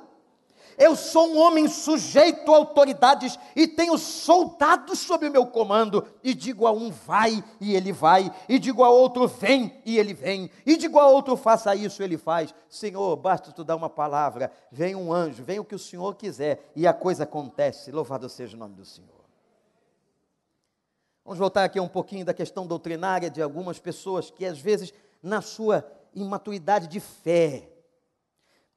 [0.77, 6.07] Eu sou um homem sujeito a autoridades e tenho soldados sob o meu comando.
[6.23, 10.15] E digo a um vai e ele vai, e digo a outro vem e ele
[10.15, 12.55] vem, e digo a outro faça isso, ele faz.
[12.69, 16.71] Senhor, basta tu dar uma palavra, vem um anjo, vem o que o Senhor quiser
[16.75, 17.93] e a coisa acontece.
[17.93, 19.25] Louvado seja o nome do Senhor.
[21.25, 25.41] Vamos voltar aqui um pouquinho da questão doutrinária de algumas pessoas que às vezes na
[25.41, 25.83] sua
[26.15, 27.69] imaturidade de fé,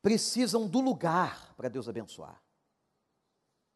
[0.01, 2.41] precisam do lugar para Deus abençoar.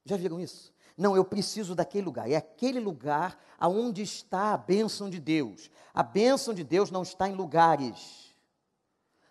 [0.06, 0.74] Já viram isso?
[0.98, 2.30] Não, eu preciso daquele lugar.
[2.30, 5.70] É aquele lugar aonde está a bênção de Deus.
[5.94, 8.36] A bênção de Deus não está em lugares.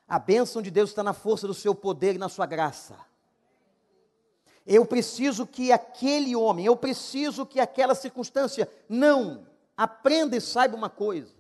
[0.07, 2.99] A bênção de Deus está na força do seu poder e na sua graça.
[4.67, 8.69] Eu preciso que aquele homem, eu preciso que aquela circunstância.
[8.89, 9.47] Não.
[9.77, 11.35] Aprenda e saiba uma coisa.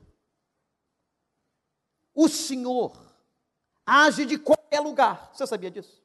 [2.15, 3.10] O Senhor
[3.90, 5.31] age de qualquer lugar.
[5.35, 6.00] Você sabia disso?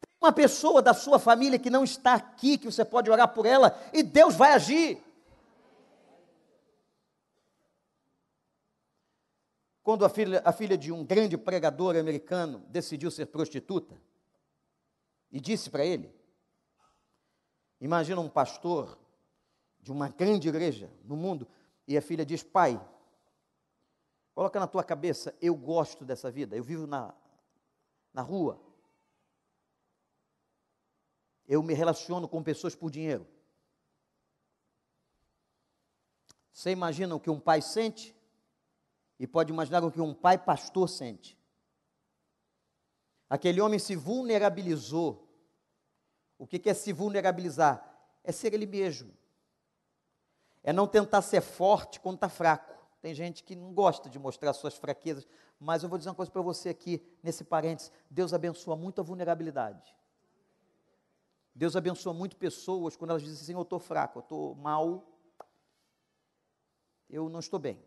[0.00, 3.46] Tem uma pessoa da sua família que não está aqui, que você pode orar por
[3.46, 5.00] ela, e Deus vai agir.
[9.82, 13.96] Quando a filha, a filha de um grande pregador americano decidiu ser prostituta,
[15.30, 16.12] e disse para ele:
[17.80, 18.98] Imagina um pastor
[19.80, 21.46] de uma grande igreja no mundo,
[21.86, 22.80] e a filha diz: Pai,
[24.36, 27.14] Coloca na tua cabeça, eu gosto dessa vida, eu vivo na,
[28.12, 28.60] na rua.
[31.48, 33.26] Eu me relaciono com pessoas por dinheiro.
[36.52, 38.14] Você imagina o que um pai sente?
[39.18, 41.34] E pode imaginar o que um pai pastor sente.
[43.30, 45.26] Aquele homem se vulnerabilizou.
[46.36, 47.82] O que é se vulnerabilizar?
[48.22, 49.16] É ser ele mesmo.
[50.62, 52.85] É não tentar ser forte quando está fraco.
[53.00, 55.26] Tem gente que não gosta de mostrar suas fraquezas,
[55.58, 59.04] mas eu vou dizer uma coisa para você aqui, nesse parênteses: Deus abençoa muito a
[59.04, 59.94] vulnerabilidade.
[61.54, 65.06] Deus abençoa muito pessoas quando elas dizem assim: Eu estou fraco, eu estou mal,
[67.08, 67.82] eu não estou bem.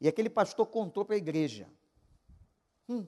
[0.00, 1.68] E aquele pastor contou para a igreja.
[2.88, 3.06] Hum.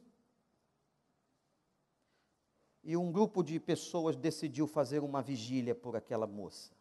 [2.83, 6.73] E um grupo de pessoas decidiu fazer uma vigília por aquela moça.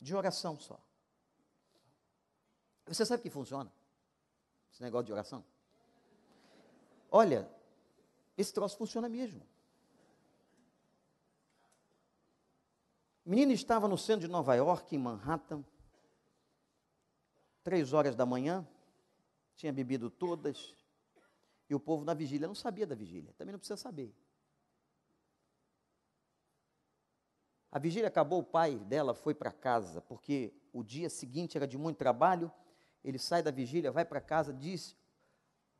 [0.00, 0.80] De oração só.
[2.86, 3.72] Você sabe que funciona?
[4.72, 5.44] Esse negócio de oração?
[7.10, 7.48] Olha,
[8.36, 9.42] esse troço funciona mesmo.
[13.24, 15.64] O menino estava no centro de Nova York, em Manhattan,
[17.64, 18.64] três horas da manhã,
[19.56, 20.72] tinha bebido todas,
[21.68, 24.14] e o povo na vigília não sabia da vigília, também não precisa saber.
[27.72, 31.76] A vigília acabou, o pai dela foi para casa, porque o dia seguinte era de
[31.76, 32.52] muito trabalho,
[33.08, 34.96] ele sai da vigília, vai para casa, diz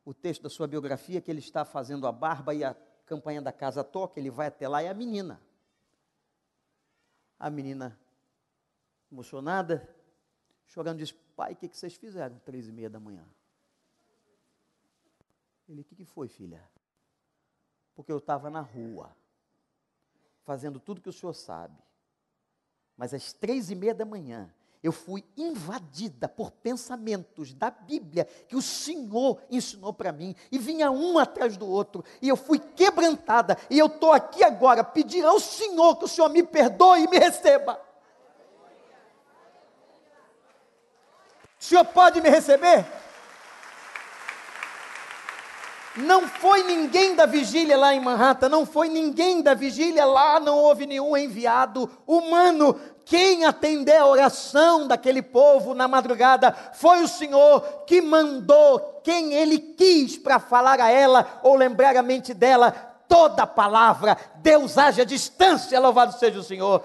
[0.03, 2.73] o texto da sua biografia que ele está fazendo a barba e a
[3.05, 5.41] campanha da casa toca, ele vai até lá e a menina
[7.39, 7.97] a menina,
[9.11, 9.87] emocionada,
[10.65, 12.39] chorando, diz: Pai, o que, que vocês fizeram?
[12.39, 13.27] Três e meia da manhã.
[15.67, 16.67] Ele: O que, que foi, filha?
[17.95, 19.15] Porque eu estava na rua,
[20.43, 21.77] fazendo tudo que o senhor sabe.
[22.95, 24.53] Mas às três e meia da manhã,
[24.87, 30.89] eu fui invadida por pensamentos da Bíblia que o Senhor ensinou para mim, e vinha
[30.89, 35.39] um atrás do outro, e eu fui quebrantada, e eu estou aqui agora pedindo ao
[35.39, 37.81] Senhor que o Senhor me perdoe e me receba.
[41.59, 42.85] O Senhor pode me receber?
[45.97, 50.57] Não foi ninguém da vigília lá em Manhattan, não foi ninguém da vigília lá, não
[50.57, 57.61] houve nenhum enviado humano quem atendeu a oração daquele povo na madrugada foi o Senhor
[57.85, 62.71] que mandou quem ele quis para falar a ela ou lembrar a mente dela
[63.07, 64.17] toda palavra.
[64.35, 66.83] Deus age à distância, louvado seja o Senhor.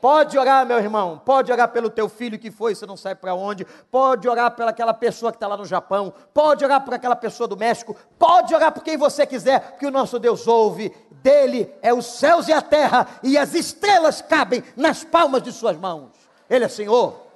[0.00, 1.20] Pode orar, meu irmão.
[1.24, 3.64] Pode orar pelo teu filho que foi, você não sabe para onde.
[3.90, 6.12] Pode orar pelaquela pessoa que está lá no Japão.
[6.32, 7.96] Pode orar por aquela pessoa do México.
[8.18, 12.48] Pode orar por quem você quiser, porque o nosso Deus ouve dele é os céus
[12.48, 16.10] e a terra, e as estrelas cabem nas palmas de suas mãos.
[16.48, 17.28] Ele é Senhor.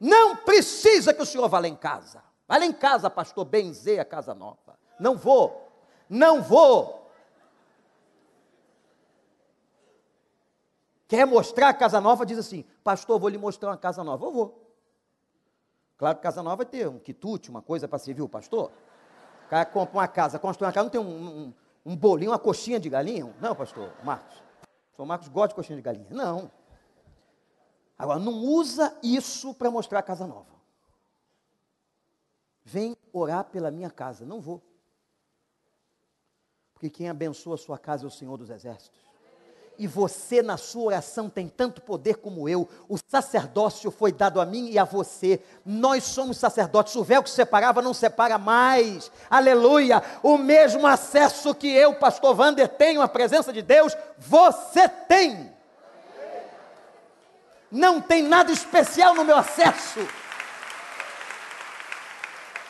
[0.00, 2.22] Não precisa que o senhor vá lá em casa.
[2.46, 4.76] Vá lá em casa, pastor, benzer a casa nova.
[5.00, 5.66] Não vou.
[6.10, 6.93] Não vou.
[11.06, 12.24] Quer mostrar a casa nova?
[12.24, 14.24] Diz assim, pastor, vou lhe mostrar uma casa nova.
[14.24, 14.74] Eu vou.
[15.96, 18.70] Claro que casa nova vai ter um quitute, uma coisa para servir o pastor.
[19.46, 22.38] O cara compra uma casa, constrói uma casa, não tem um, um um bolinho, uma
[22.38, 23.34] coxinha de galinha?
[23.40, 24.42] Não, pastor Marcos.
[24.96, 26.06] O Marcos gosta de coxinha de galinha.
[26.10, 26.50] Não.
[27.98, 30.54] Agora, não usa isso para mostrar a casa nova.
[32.64, 34.24] Vem orar pela minha casa.
[34.24, 34.62] Não vou.
[36.72, 39.04] Porque quem abençoa a sua casa é o Senhor dos Exércitos
[39.78, 42.68] e você na sua oração tem tanto poder como eu.
[42.88, 45.40] O sacerdócio foi dado a mim e a você.
[45.64, 46.94] Nós somos sacerdotes.
[46.96, 49.10] O véu que separava não separa mais.
[49.28, 50.02] Aleluia!
[50.22, 55.52] O mesmo acesso que eu, pastor Wander, tenho à presença de Deus, você tem.
[57.70, 60.06] Não tem nada especial no meu acesso.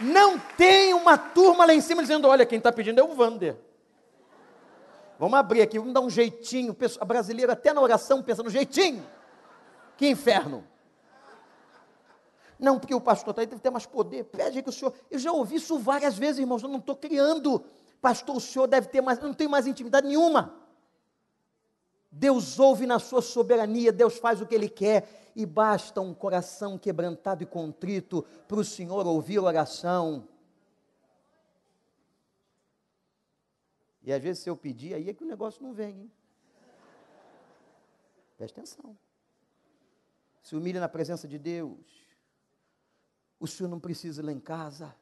[0.01, 3.57] Não tem uma turma lá em cima dizendo: olha, quem está pedindo é o Wander.
[5.19, 6.77] Vamos abrir aqui, vamos dar um jeitinho.
[7.01, 9.05] A brasileira até na oração pensa no jeitinho.
[9.97, 10.65] Que inferno.
[12.59, 14.25] Não, porque o pastor está aí, deve ter mais poder.
[14.25, 14.93] Pede que o senhor.
[15.11, 16.63] Eu já ouvi isso várias vezes, irmãos.
[16.63, 17.65] Eu não estou criando.
[18.01, 19.19] Pastor, o senhor deve ter mais.
[19.19, 20.55] Eu não tenho mais intimidade nenhuma.
[22.17, 26.79] Deus ouve na sua soberania, Deus faz o que Ele quer, e basta um coração
[26.79, 30.29] quebrantado e contrito para o Senhor ouvir a oração.
[34.05, 36.03] E às vezes se eu pedir, aí é que o negócio não vem.
[36.03, 36.13] Hein?
[38.39, 38.97] Atenção.
[40.43, 42.05] Se humilha na presença de Deus.
[43.41, 44.95] O senhor não precisa ir lá em casa.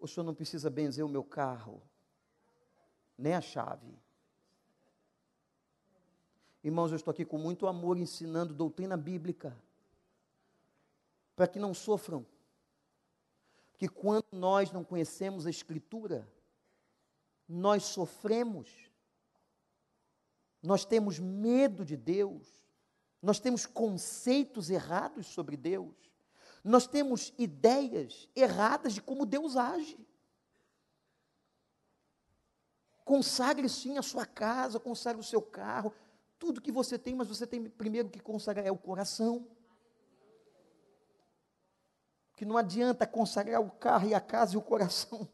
[0.00, 1.80] O senhor não precisa benzer o meu carro.
[3.16, 3.96] Nem a chave.
[6.64, 9.56] Irmãos, eu estou aqui com muito amor ensinando doutrina bíblica.
[11.36, 12.26] Para que não sofram.
[13.70, 16.26] Porque quando nós não conhecemos a Escritura,
[17.48, 18.68] nós sofremos,
[20.62, 22.46] nós temos medo de Deus,
[23.22, 25.94] nós temos conceitos errados sobre Deus,
[26.62, 29.98] nós temos ideias erradas de como Deus age.
[33.04, 35.94] Consagre sim a sua casa, consagre o seu carro,
[36.38, 39.48] tudo que você tem, mas você tem primeiro que consagrar é o coração.
[42.36, 45.28] Que não adianta consagrar o carro e a casa e o coração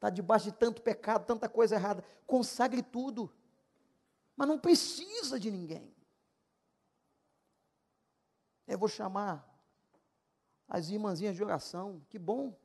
[0.00, 2.02] está debaixo de tanto pecado, tanta coisa errada.
[2.26, 3.30] Consagre tudo.
[4.34, 5.94] Mas não precisa de ninguém.
[8.66, 9.46] Eu vou chamar
[10.66, 12.58] as irmãzinhas de oração, que bom.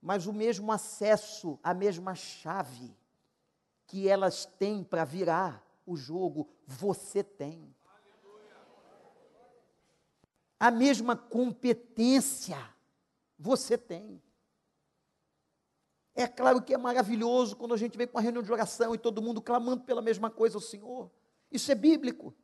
[0.00, 2.98] Mas o mesmo acesso, a mesma chave
[3.86, 7.72] que elas têm para virar o jogo, você tem.
[10.58, 12.58] A mesma competência
[13.38, 14.20] você tem.
[16.14, 18.98] É claro que é maravilhoso quando a gente vem com uma reunião de oração e
[18.98, 21.10] todo mundo clamando pela mesma coisa ao Senhor.
[21.50, 22.34] Isso é bíblico.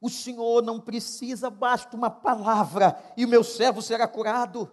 [0.00, 4.72] O Senhor não precisa, basta uma palavra e o meu servo será curado.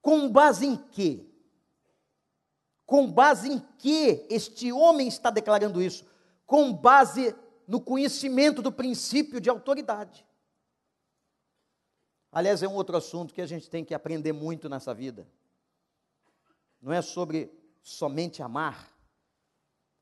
[0.00, 1.26] Com base em quê?
[2.86, 6.06] Com base em que este homem está declarando isso?
[6.46, 7.34] Com base
[7.66, 10.27] no conhecimento do princípio de autoridade.
[12.30, 15.26] Aliás, é um outro assunto que a gente tem que aprender muito nessa vida.
[16.80, 17.50] Não é sobre
[17.82, 18.92] somente amar,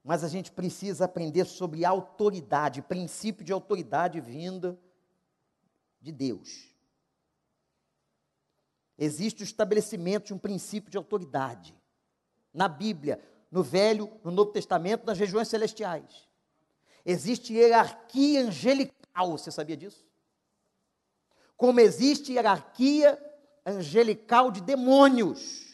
[0.02, 4.78] mas a gente precisa aprender sobre autoridade, princípio de autoridade vinda
[6.00, 6.74] de Deus.
[8.98, 11.74] Existe o estabelecimento de um princípio de autoridade
[12.52, 13.20] na Bíblia,
[13.50, 16.26] no Velho, no Novo Testamento, nas regiões celestiais.
[17.04, 20.04] Existe hierarquia angelical, você sabia disso?
[21.56, 23.18] Como existe hierarquia
[23.64, 25.66] angelical de demônios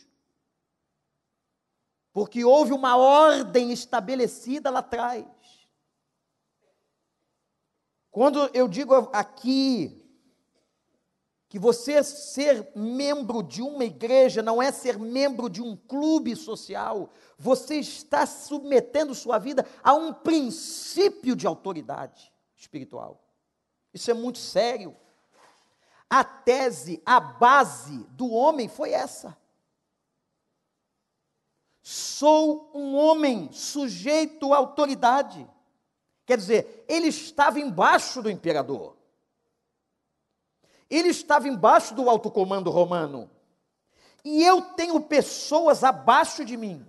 [2.12, 5.24] porque houve uma ordem estabelecida lá atrás.
[8.10, 9.98] Quando eu digo aqui
[11.48, 17.10] que você ser membro de uma igreja não é ser membro de um clube social,
[17.38, 23.22] você está submetendo sua vida a um princípio de autoridade espiritual.
[23.92, 24.94] Isso é muito sério.
[26.14, 29.34] A tese, a base do homem foi essa.
[31.80, 35.48] Sou um homem sujeito à autoridade.
[36.26, 38.94] Quer dizer, ele estava embaixo do imperador.
[40.90, 43.30] Ele estava embaixo do alto comando romano.
[44.22, 46.86] E eu tenho pessoas abaixo de mim.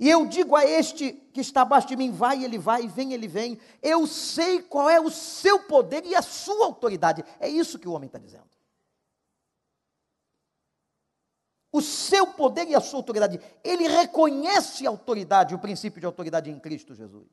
[0.00, 3.28] E eu digo a este que está abaixo de mim, vai, ele vai, vem, ele
[3.28, 3.58] vem.
[3.80, 7.22] Eu sei qual é o seu poder e a sua autoridade.
[7.38, 8.50] É isso que o homem está dizendo.
[11.72, 13.40] o seu poder e a sua autoridade.
[13.62, 17.28] Ele reconhece a autoridade, o princípio de autoridade em Cristo Jesus.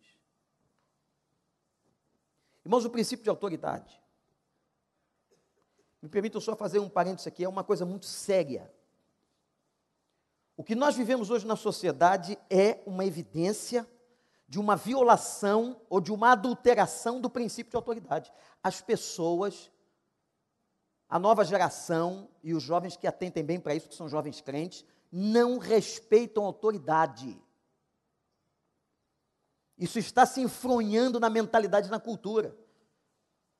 [2.63, 4.01] Irmãos, o princípio de autoridade.
[6.01, 8.71] Me permitam só fazer um parênteses aqui, é uma coisa muito séria.
[10.57, 13.87] O que nós vivemos hoje na sociedade é uma evidência
[14.49, 18.33] de uma violação ou de uma adulteração do princípio de autoridade.
[18.63, 19.71] As pessoas
[21.09, 24.83] a nova geração e os jovens que atentem bem para isso, que são jovens crentes,
[25.11, 27.41] não respeitam autoridade.
[29.77, 32.57] Isso está se enfronhando na mentalidade e na cultura.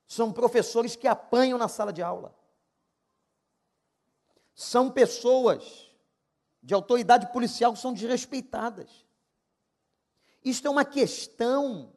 [0.08, 2.36] São professores que apanham na sala de aula.
[4.54, 5.87] São pessoas
[6.68, 9.06] de autoridade policial são desrespeitadas.
[10.44, 11.94] Isto é uma questão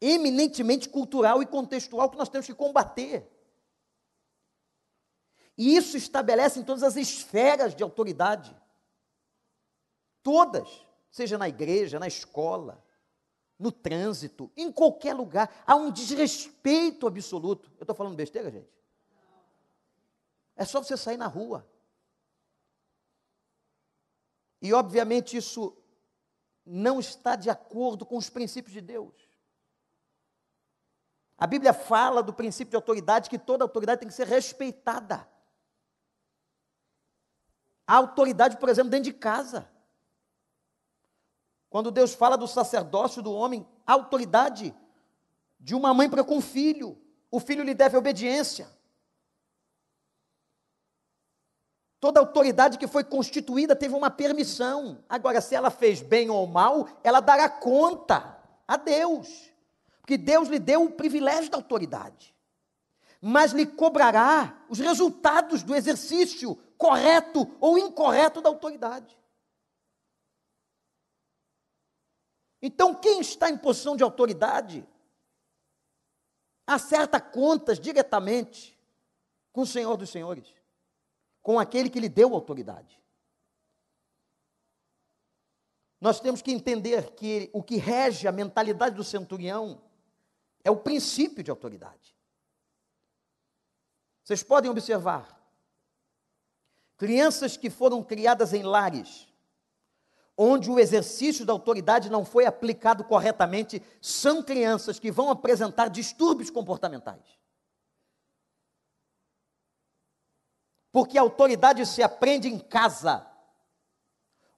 [0.00, 3.30] eminentemente cultural e contextual que nós temos que combater.
[5.58, 8.56] E isso estabelece em todas as esferas de autoridade.
[10.22, 10.66] Todas,
[11.10, 12.82] seja na igreja, na escola,
[13.58, 17.70] no trânsito, em qualquer lugar, há um desrespeito absoluto.
[17.76, 18.72] Eu estou falando besteira, gente?
[20.56, 21.68] É só você sair na rua.
[24.60, 25.76] E, obviamente, isso
[26.64, 29.14] não está de acordo com os princípios de Deus.
[31.36, 35.28] A Bíblia fala do princípio de autoridade, que toda autoridade tem que ser respeitada.
[37.86, 39.70] A autoridade, por exemplo, dentro de casa.
[41.70, 44.74] Quando Deus fala do sacerdócio do homem, a autoridade
[45.60, 47.00] de uma mãe para com o filho.
[47.30, 48.68] O filho lhe deve obediência.
[52.00, 55.04] Toda autoridade que foi constituída teve uma permissão.
[55.08, 59.50] Agora, se ela fez bem ou mal, ela dará conta a Deus.
[60.00, 62.34] Porque Deus lhe deu o privilégio da autoridade.
[63.20, 69.18] Mas lhe cobrará os resultados do exercício correto ou incorreto da autoridade.
[72.62, 74.86] Então, quem está em posição de autoridade
[76.66, 78.78] acerta contas diretamente
[79.52, 80.57] com o Senhor dos Senhores,
[81.48, 83.00] com aquele que lhe deu autoridade.
[85.98, 89.80] Nós temos que entender que o que rege a mentalidade do centurião
[90.62, 92.14] é o princípio de autoridade.
[94.22, 95.40] Vocês podem observar
[96.98, 99.26] Crianças que foram criadas em lares,
[100.36, 106.50] onde o exercício da autoridade não foi aplicado corretamente, são crianças que vão apresentar distúrbios
[106.50, 107.38] comportamentais.
[110.98, 113.24] Porque a autoridade se aprende em casa.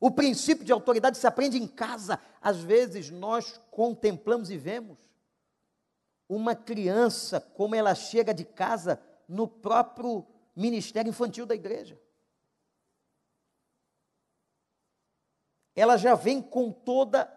[0.01, 2.19] O princípio de autoridade se aprende em casa.
[2.41, 4.99] Às vezes nós contemplamos e vemos
[6.27, 10.27] uma criança como ela chega de casa no próprio
[10.57, 12.01] ministério infantil da igreja.
[15.77, 17.31] Ela já vem com toda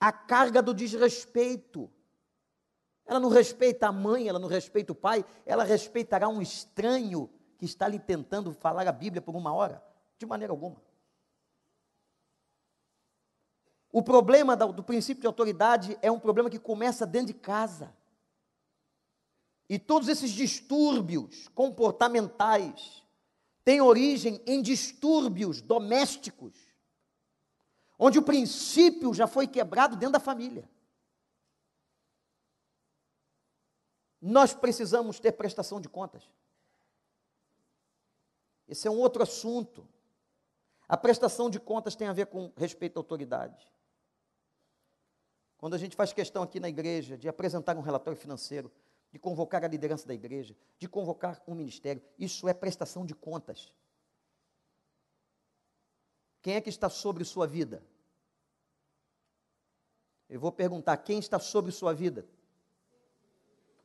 [0.00, 1.88] a carga do desrespeito.
[3.06, 7.30] Ela não respeita a mãe, ela não respeita o pai, ela respeitará um estranho
[7.64, 9.82] que está lhe tentando falar a Bíblia por uma hora?
[10.18, 10.82] De maneira alguma.
[13.90, 17.96] O problema do princípio de autoridade é um problema que começa dentro de casa.
[19.66, 23.02] E todos esses distúrbios comportamentais
[23.64, 26.52] têm origem em distúrbios domésticos,
[27.98, 30.68] onde o princípio já foi quebrado dentro da família.
[34.20, 36.28] Nós precisamos ter prestação de contas.
[38.68, 39.86] Esse é um outro assunto.
[40.88, 43.68] A prestação de contas tem a ver com respeito à autoridade.
[45.56, 48.70] Quando a gente faz questão aqui na igreja de apresentar um relatório financeiro,
[49.14, 52.02] de convocar a liderança da igreja, de convocar um ministério.
[52.18, 53.72] Isso é prestação de contas.
[56.42, 57.80] Quem é que está sobre sua vida?
[60.28, 62.26] Eu vou perguntar: quem está sobre sua vida?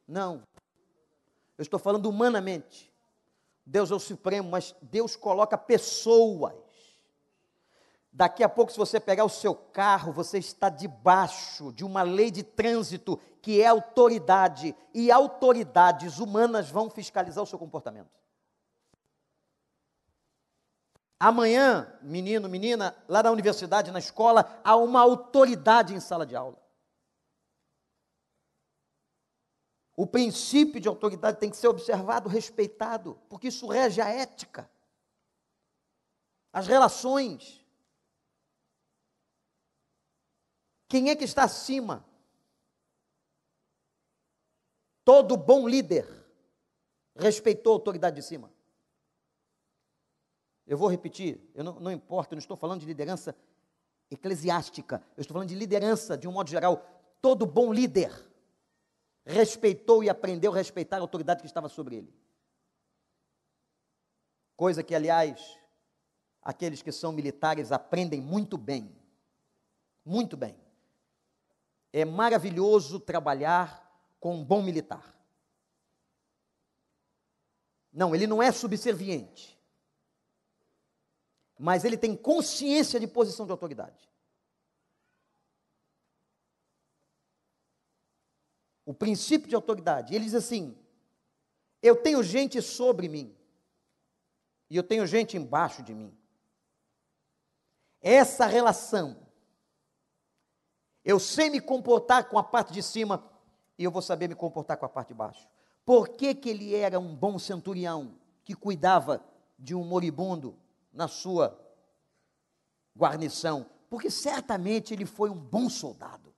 [0.07, 0.41] Não.
[1.55, 2.88] Eu estou falando humanamente.
[3.70, 6.53] Deus é o Supremo, mas Deus coloca pessoas
[8.11, 12.32] Daqui a pouco, se você pegar o seu carro, você está debaixo de uma lei
[12.32, 18.09] de trânsito que é autoridade, e autoridades humanas vão fiscalizar o seu comportamento.
[21.20, 26.57] Amanhã, menino, menina, lá na universidade, na escola, há uma autoridade em sala de aula.
[29.99, 34.71] O princípio de autoridade tem que ser observado, respeitado, porque isso rege a ética,
[36.53, 37.67] as relações.
[40.87, 42.05] Quem é que está acima?
[45.03, 46.07] Todo bom líder
[47.13, 48.49] respeitou a autoridade de cima.
[50.65, 53.35] Eu vou repetir, eu não, não importa, eu não estou falando de liderança
[54.09, 56.87] eclesiástica, eu estou falando de liderança de um modo geral.
[57.21, 58.28] Todo bom líder
[59.30, 62.13] respeitou e aprendeu a respeitar a autoridade que estava sobre ele.
[64.57, 65.57] Coisa que, aliás,
[66.41, 68.93] aqueles que são militares aprendem muito bem.
[70.03, 70.57] Muito bem
[71.91, 73.86] é maravilhoso trabalhar
[74.19, 75.15] com um bom militar.
[77.91, 79.57] Não, ele não é subserviente.
[81.57, 84.09] Mas ele tem consciência de posição de autoridade.
[88.89, 90.15] O princípio de autoridade.
[90.15, 90.75] Ele diz assim:
[91.79, 93.37] eu tenho gente sobre mim,
[94.67, 96.11] e eu tenho gente embaixo de mim.
[98.01, 99.15] Essa relação
[101.05, 103.23] eu sei me comportar com a parte de cima
[103.77, 105.47] e eu vou saber me comportar com a parte de baixo.
[105.85, 109.23] Por que, que ele era um bom centurião que cuidava
[109.57, 110.57] de um moribundo
[110.91, 111.55] na sua
[112.97, 113.67] guarnição?
[113.87, 116.33] Porque certamente ele foi um bom soldado.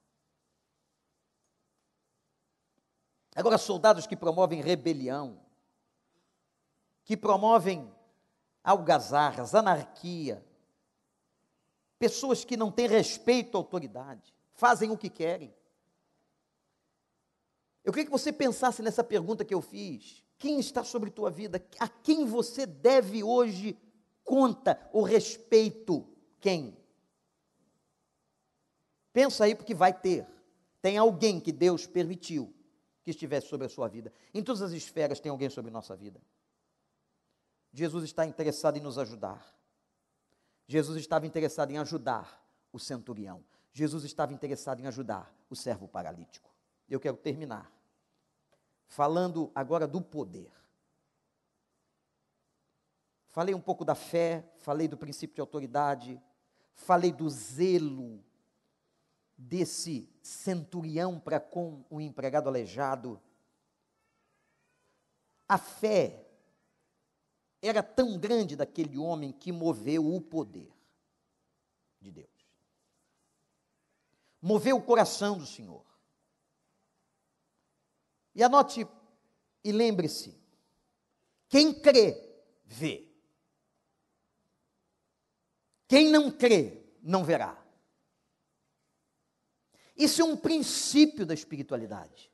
[3.35, 5.39] Agora, soldados que promovem rebelião,
[7.03, 7.91] que promovem
[8.63, 10.45] algazarras, anarquia,
[11.97, 15.53] pessoas que não têm respeito à autoridade, fazem o que querem.
[17.83, 20.23] Eu queria que você pensasse nessa pergunta que eu fiz.
[20.37, 21.63] Quem está sobre tua vida?
[21.79, 23.77] A quem você deve hoje
[24.23, 26.07] conta o respeito?
[26.39, 26.77] Quem?
[29.13, 30.27] Pensa aí, porque vai ter.
[30.81, 32.53] Tem alguém que Deus permitiu
[33.03, 34.13] que estivesse sobre a sua vida.
[34.33, 36.21] Em todas as esferas tem alguém sobre nossa vida.
[37.73, 39.55] Jesus está interessado em nos ajudar.
[40.67, 42.41] Jesus estava interessado em ajudar
[42.71, 43.43] o centurião.
[43.73, 46.49] Jesus estava interessado em ajudar o servo paralítico.
[46.89, 47.71] Eu quero terminar
[48.87, 50.51] falando agora do poder.
[53.27, 56.21] Falei um pouco da fé, falei do princípio de autoridade,
[56.73, 58.21] falei do zelo
[59.47, 63.21] desse centurião para com o empregado aleijado.
[65.47, 66.27] A fé
[67.61, 70.71] era tão grande daquele homem que moveu o poder
[71.99, 72.31] de Deus
[74.41, 75.85] moveu o coração do Senhor.
[78.33, 78.87] E anote
[79.63, 80.35] e lembre-se:
[81.47, 82.17] quem crê,
[82.65, 83.07] vê.
[85.87, 87.60] Quem não crê, não verá.
[90.01, 92.31] Isso é um princípio da espiritualidade.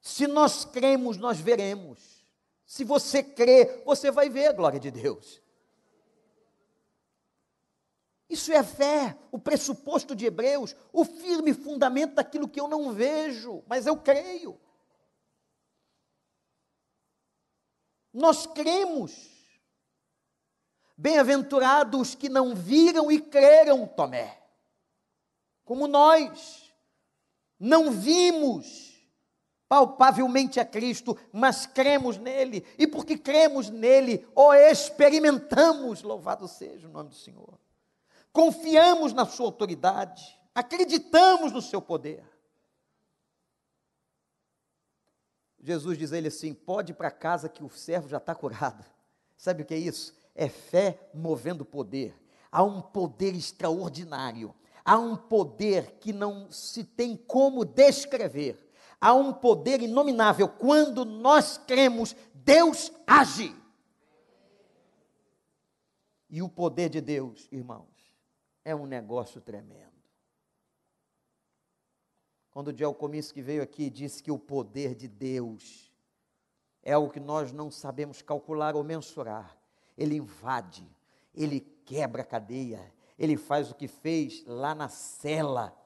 [0.00, 2.24] Se nós cremos, nós veremos.
[2.64, 5.42] Se você crê, você vai ver a glória de Deus.
[8.28, 13.64] Isso é fé, o pressuposto de Hebreus, o firme fundamento daquilo que eu não vejo,
[13.66, 14.56] mas eu creio.
[18.12, 19.28] Nós cremos.
[20.96, 24.39] Bem-aventurados que não viram e creram, Tomé.
[25.70, 26.74] Como nós
[27.56, 28.90] não vimos
[29.68, 36.90] palpavelmente a Cristo, mas cremos nele, e porque cremos nele, o experimentamos, louvado seja o
[36.90, 37.60] nome do Senhor
[38.32, 42.24] confiamos na Sua autoridade, acreditamos no Seu poder.
[45.62, 48.84] Jesus diz a ele assim: pode ir para casa que o servo já está curado.
[49.36, 50.14] Sabe o que é isso?
[50.34, 52.14] É fé movendo poder.
[52.50, 54.54] Há um poder extraordinário,
[54.84, 58.58] há um poder que não se tem como descrever,
[59.00, 60.48] há um poder inominável.
[60.48, 63.54] Quando nós cremos, Deus age.
[66.28, 67.88] E o poder de Deus, irmãos,
[68.64, 69.90] é um negócio tremendo.
[72.50, 75.90] Quando o Joel Comiskey veio aqui e disse que o poder de Deus
[76.82, 79.56] é algo que nós não sabemos calcular ou mensurar.
[79.96, 80.86] Ele invade,
[81.34, 85.76] ele quebra a cadeia, ele faz o que fez lá na cela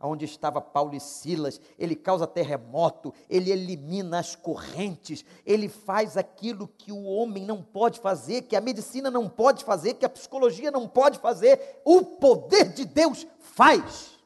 [0.00, 6.68] onde estava Paulo e Silas, ele causa terremoto, ele elimina as correntes, ele faz aquilo
[6.68, 10.70] que o homem não pode fazer, que a medicina não pode fazer, que a psicologia
[10.70, 14.16] não pode fazer, o poder de Deus faz.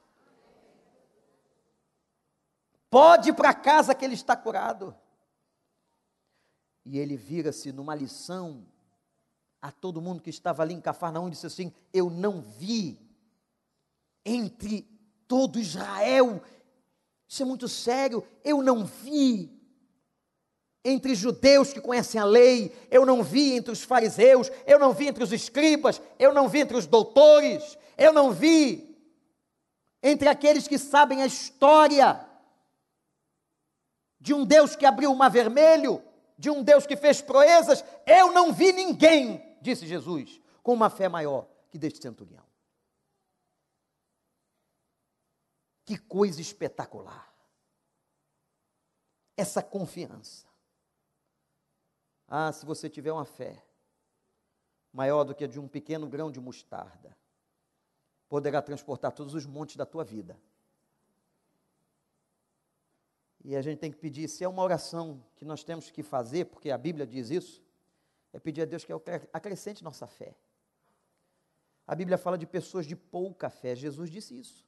[2.91, 4.95] Pode ir para casa que ele está curado.
[6.85, 8.67] E ele vira-se numa lição
[9.63, 12.99] a todo mundo que estava ali em Cafarnaum e disse assim: Eu não vi
[14.27, 14.87] entre
[15.29, 16.43] todo Israel.
[17.29, 18.27] Isso é muito sério.
[18.45, 19.63] Eu não vi
[20.85, 25.07] entre judeus que conhecem a lei, eu não vi entre os fariseus, eu não vi
[25.07, 28.99] entre os escribas, eu não vi entre os doutores, eu não vi
[30.03, 32.27] entre aqueles que sabem a história
[34.19, 36.03] de um Deus que abriu o mar vermelho,
[36.37, 41.09] de um Deus que fez proezas, eu não vi ninguém, disse Jesus, com uma fé
[41.09, 42.45] maior que deste centurião.
[45.85, 47.33] Que coisa espetacular.
[49.37, 50.47] Essa confiança.
[52.29, 53.65] Ah, se você tiver uma fé
[54.93, 57.17] maior do que a de um pequeno grão de mostarda,
[58.29, 60.39] poderá transportar todos os montes da tua vida.
[63.45, 66.47] E a gente tem que pedir, se é uma oração que nós temos que fazer,
[66.47, 67.63] porque a Bíblia diz isso,
[68.33, 68.93] é pedir a Deus que
[69.33, 70.35] acrescente nossa fé.
[71.87, 74.67] A Bíblia fala de pessoas de pouca fé, Jesus disse isso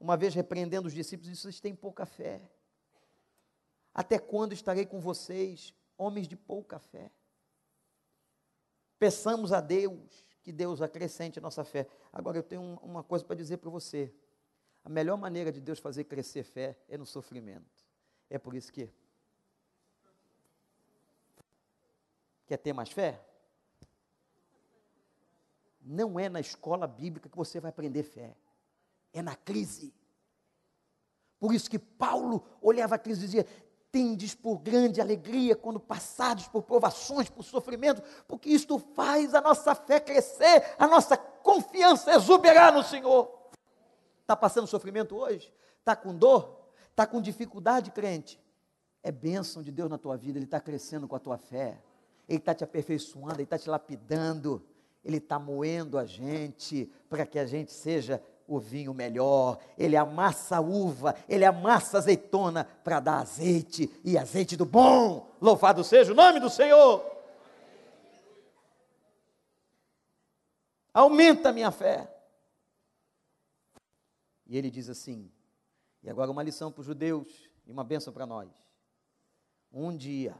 [0.00, 2.40] uma vez repreendendo os discípulos, disse: Vocês têm pouca fé.
[3.92, 7.10] Até quando estarei com vocês, homens de pouca fé?
[8.98, 11.88] Peçamos a Deus que Deus acrescente nossa fé.
[12.12, 14.12] Agora eu tenho uma coisa para dizer para você.
[14.84, 17.86] A melhor maneira de Deus fazer crescer fé é no sofrimento.
[18.30, 18.88] É por isso que
[22.48, 23.24] quer ter mais fé?
[25.80, 28.36] Não é na escola bíblica que você vai aprender fé
[29.12, 29.94] é na crise.
[31.38, 33.46] Por isso que Paulo olhava a crise e dizia:
[33.90, 39.74] tendes por grande alegria quando passados por provações, por sofrimento, porque isto faz a nossa
[39.74, 43.32] fé crescer, a nossa confiança exuberar no Senhor.
[44.20, 45.52] Está passando sofrimento hoje?
[45.78, 46.58] Está com dor?
[46.90, 48.40] Está com dificuldade, crente?
[49.02, 51.80] É bênção de Deus na tua vida, Ele está crescendo com a tua fé,
[52.28, 54.62] Ele está te aperfeiçoando, Ele está te lapidando,
[55.04, 60.56] Ele está moendo a gente para que a gente seja o vinho melhor, ele amassa
[60.56, 65.30] a uva, ele amassa a azeitona para dar azeite e azeite do bom.
[65.38, 67.04] Louvado seja o nome do Senhor.
[70.94, 72.10] Aumenta a minha fé.
[74.46, 75.30] E ele diz assim:
[76.02, 78.48] e agora uma lição para os judeus e uma bênção para nós.
[79.70, 80.34] Um dia,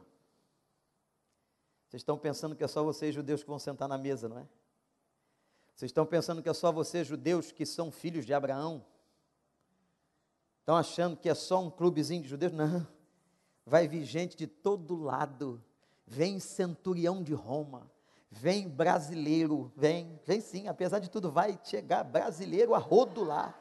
[1.88, 4.46] vocês estão pensando que é só vocês judeus que vão sentar na mesa, não é?
[5.74, 8.84] Vocês estão pensando que é só vocês, judeus, que são filhos de Abraão?
[10.60, 12.52] Estão achando que é só um clubezinho de judeus?
[12.52, 12.86] Não.
[13.64, 15.64] Vai vir gente de todo lado.
[16.06, 17.90] Vem centurião de Roma.
[18.30, 19.72] Vem brasileiro.
[19.74, 20.68] Vem, vem sim.
[20.68, 23.58] Apesar de tudo, vai chegar brasileiro a rodo lá.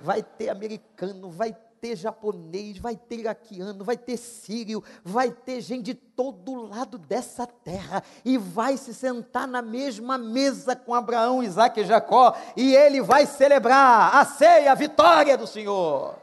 [0.00, 5.86] Vai ter americano, vai ter japonês, vai ter iraquiano, vai ter sírio, vai ter gente
[5.86, 11.80] de todo lado dessa terra e vai se sentar na mesma mesa com Abraão, Isaac
[11.80, 16.18] e Jacó e ele vai celebrar a ceia, a vitória do Senhor.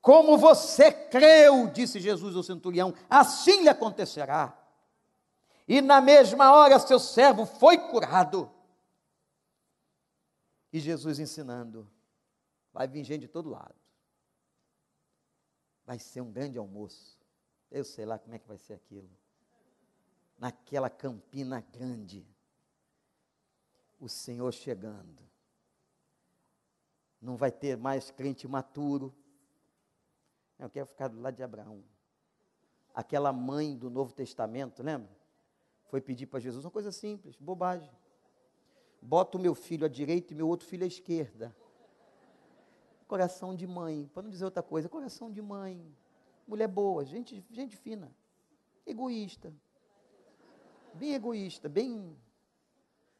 [0.00, 4.56] Como você creu, disse Jesus ao centurião, assim lhe acontecerá.
[5.66, 8.50] E na mesma hora seu servo foi curado.
[10.70, 11.90] E Jesus ensinando:
[12.74, 13.74] vai vir gente de todo lado.
[15.86, 17.18] Vai ser um grande almoço.
[17.70, 19.10] Eu sei lá como é que vai ser aquilo.
[20.38, 22.26] Naquela campina grande.
[23.98, 25.22] O Senhor chegando.
[27.18, 29.14] Não vai ter mais crente maturo
[30.58, 31.84] eu quero ficar do lado de Abraão.
[32.94, 35.10] Aquela mãe do Novo Testamento, lembra?
[35.84, 37.90] Foi pedir para Jesus uma coisa simples, bobagem.
[39.02, 41.54] Bota o meu filho à direita e meu outro filho à esquerda.
[43.06, 45.84] Coração de mãe, para não dizer outra coisa, coração de mãe.
[46.46, 48.10] Mulher boa, gente, gente fina.
[48.86, 49.52] Egoísta.
[50.94, 52.16] Bem egoísta, bem.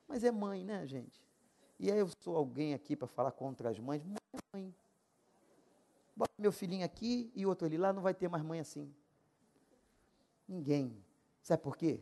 [0.06, 1.22] Mas é mãe, né, gente?
[1.78, 4.02] E aí eu sou alguém aqui para falar contra as mães.
[4.04, 4.74] Mãe é mãe.
[6.16, 8.94] Bota meu filhinho aqui e outro ali lá, não vai ter mais mãe assim.
[10.46, 10.96] Ninguém.
[11.42, 12.00] Sabe por quê?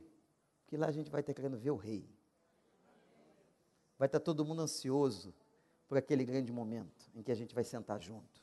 [0.62, 2.08] Porque lá a gente vai estar querendo ver o rei.
[3.98, 5.34] Vai estar todo mundo ansioso
[5.92, 8.42] por aquele grande momento em que a gente vai sentar junto.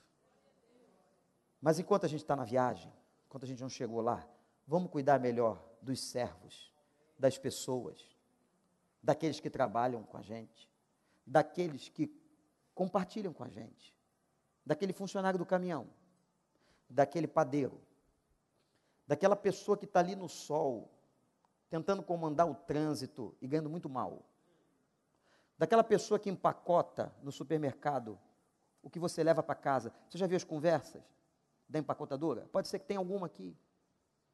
[1.60, 2.94] Mas enquanto a gente está na viagem,
[3.26, 4.24] enquanto a gente não chegou lá,
[4.68, 6.72] vamos cuidar melhor dos servos,
[7.18, 8.16] das pessoas,
[9.02, 10.70] daqueles que trabalham com a gente,
[11.26, 12.16] daqueles que
[12.76, 13.98] compartilham com a gente
[14.64, 15.88] daquele funcionário do caminhão,
[16.88, 17.82] daquele padeiro,
[19.08, 20.88] daquela pessoa que está ali no sol,
[21.68, 24.29] tentando comandar o trânsito e ganhando muito mal,
[25.60, 28.18] daquela pessoa que empacota no supermercado
[28.82, 29.94] o que você leva para casa.
[30.10, 31.04] Você já viu as conversas
[31.68, 32.48] da empacotadora?
[32.48, 33.54] Pode ser que tenha alguma aqui.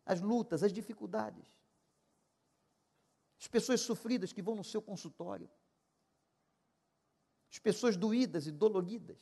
[0.06, 1.48] As lutas, as dificuldades.
[3.40, 5.50] As pessoas sofridas que vão no seu consultório.
[7.52, 9.20] As pessoas doídas e doloridas.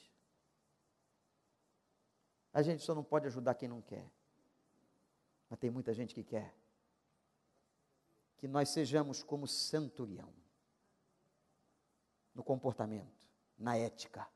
[2.51, 4.11] A gente só não pode ajudar quem não quer.
[5.49, 6.53] Mas tem muita gente que quer.
[8.35, 10.42] Que nós sejamos como centurião
[12.33, 13.27] no comportamento,
[13.57, 14.27] na ética,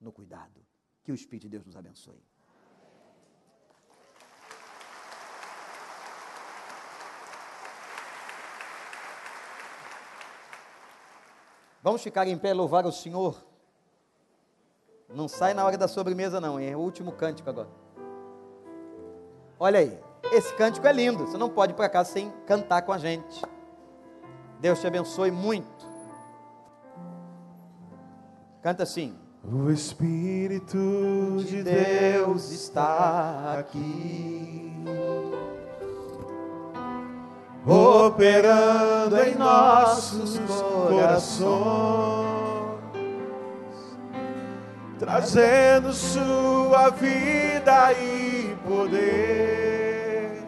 [0.00, 0.64] no cuidado.
[1.02, 2.22] Que o Espírito de Deus nos abençoe.
[11.82, 13.46] Vamos ficar em pé e louvar o Senhor.
[15.08, 17.68] Não sai na hora da sobremesa, não, é o último cântico agora.
[19.58, 19.98] Olha aí,
[20.32, 23.40] esse cântico é lindo, você não pode ir para cá sem cantar com a gente.
[24.58, 25.85] Deus te abençoe muito.
[28.66, 29.14] Canta assim.
[29.44, 34.72] O Espírito de Deus está aqui,
[37.64, 40.40] operando em nossos
[40.88, 42.26] corações
[44.98, 50.42] trazendo sua vida e poder,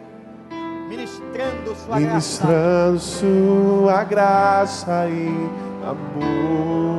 [0.89, 5.29] ministrando sua ministrando graça, sua graça e
[5.87, 6.98] amor.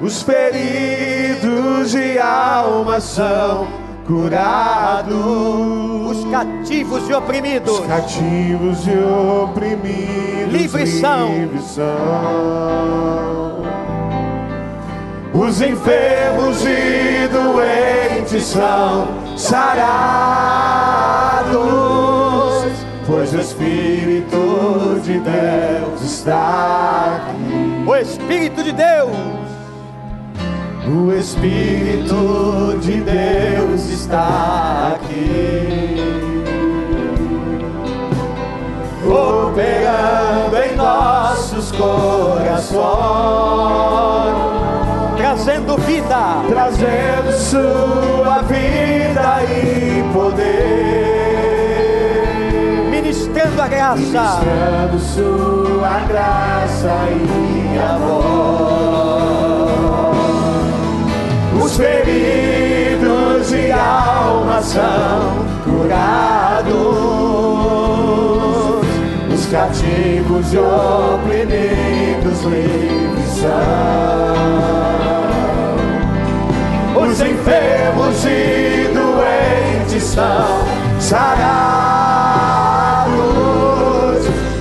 [0.00, 3.68] Os feridos de alma são
[4.06, 8.98] curados, os cativos e oprimidos, os cativos e
[9.44, 11.32] oprimidos, livres são.
[11.32, 13.00] Livres são
[15.32, 20.00] os enfermos e doentes são sarados,
[23.06, 27.84] pois o Espírito de Deus está aqui.
[27.86, 29.10] O Espírito de Deus,
[30.86, 35.96] o Espírito de Deus está aqui.
[39.06, 43.40] Operando em nossos corações
[45.30, 50.46] trazendo vida, trazendo sua vida e poder,
[52.90, 59.49] ministrando a graça, ministrando sua graça e amor.
[61.62, 66.72] Os feridos de alma são curados,
[69.32, 73.50] os cativos e oprimidos livres são.
[77.02, 80.64] Os enfermos e doentes são
[80.98, 81.50] sarados,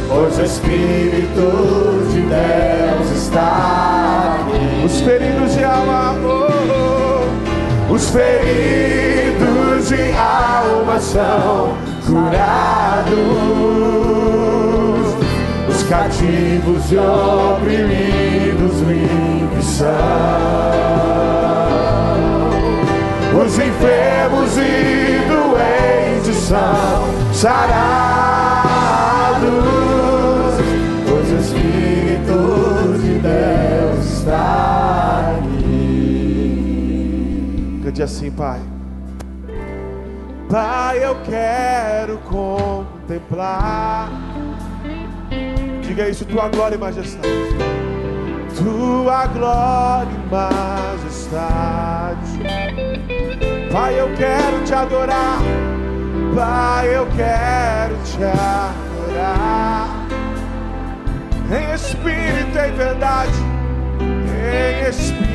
[0.10, 4.86] pois o Espírito de Deus está aqui.
[4.86, 6.49] Os feridos de alma,
[8.00, 11.76] Os feridos de alma são
[12.08, 13.18] curados,
[15.68, 19.89] os cativos e oprimidos livres são,
[23.43, 27.60] os enfermos e doentes são sarados,
[38.00, 38.62] Cante assim, Pai.
[40.50, 44.10] Pai, eu quero contemplar.
[45.82, 47.28] Diga isso, tua glória e majestade.
[48.58, 51.39] Tua glória e majestade.
[53.72, 55.39] Pai, eu quero te adorar.
[56.36, 59.89] Pai, eu quero te adorar.
[61.52, 63.39] Em espírito e verdade.
[64.00, 65.28] Em espírito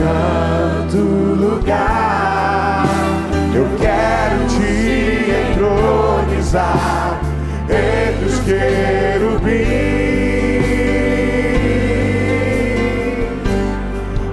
[0.00, 2.86] santo lugar.
[3.54, 7.20] Eu quero te entronizar
[7.68, 9.60] entre os querubins.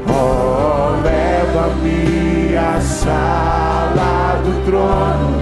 [0.07, 5.36] Oh, leva-me à sala do trono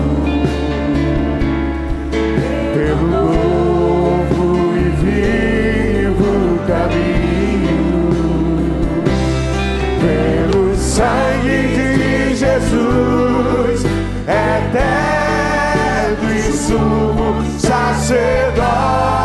[18.06, 19.25] sacerdote.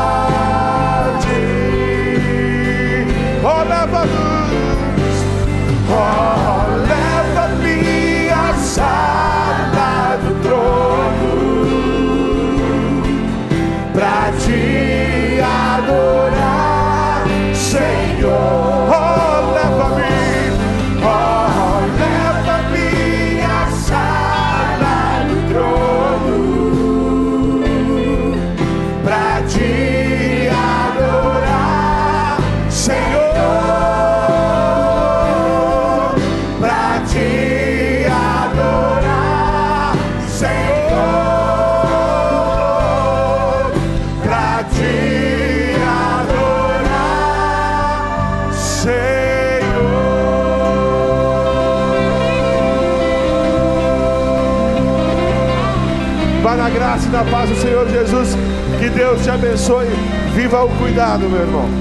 [58.94, 59.88] Deus te abençoe.
[60.34, 61.79] Viva o cuidado, meu irmão.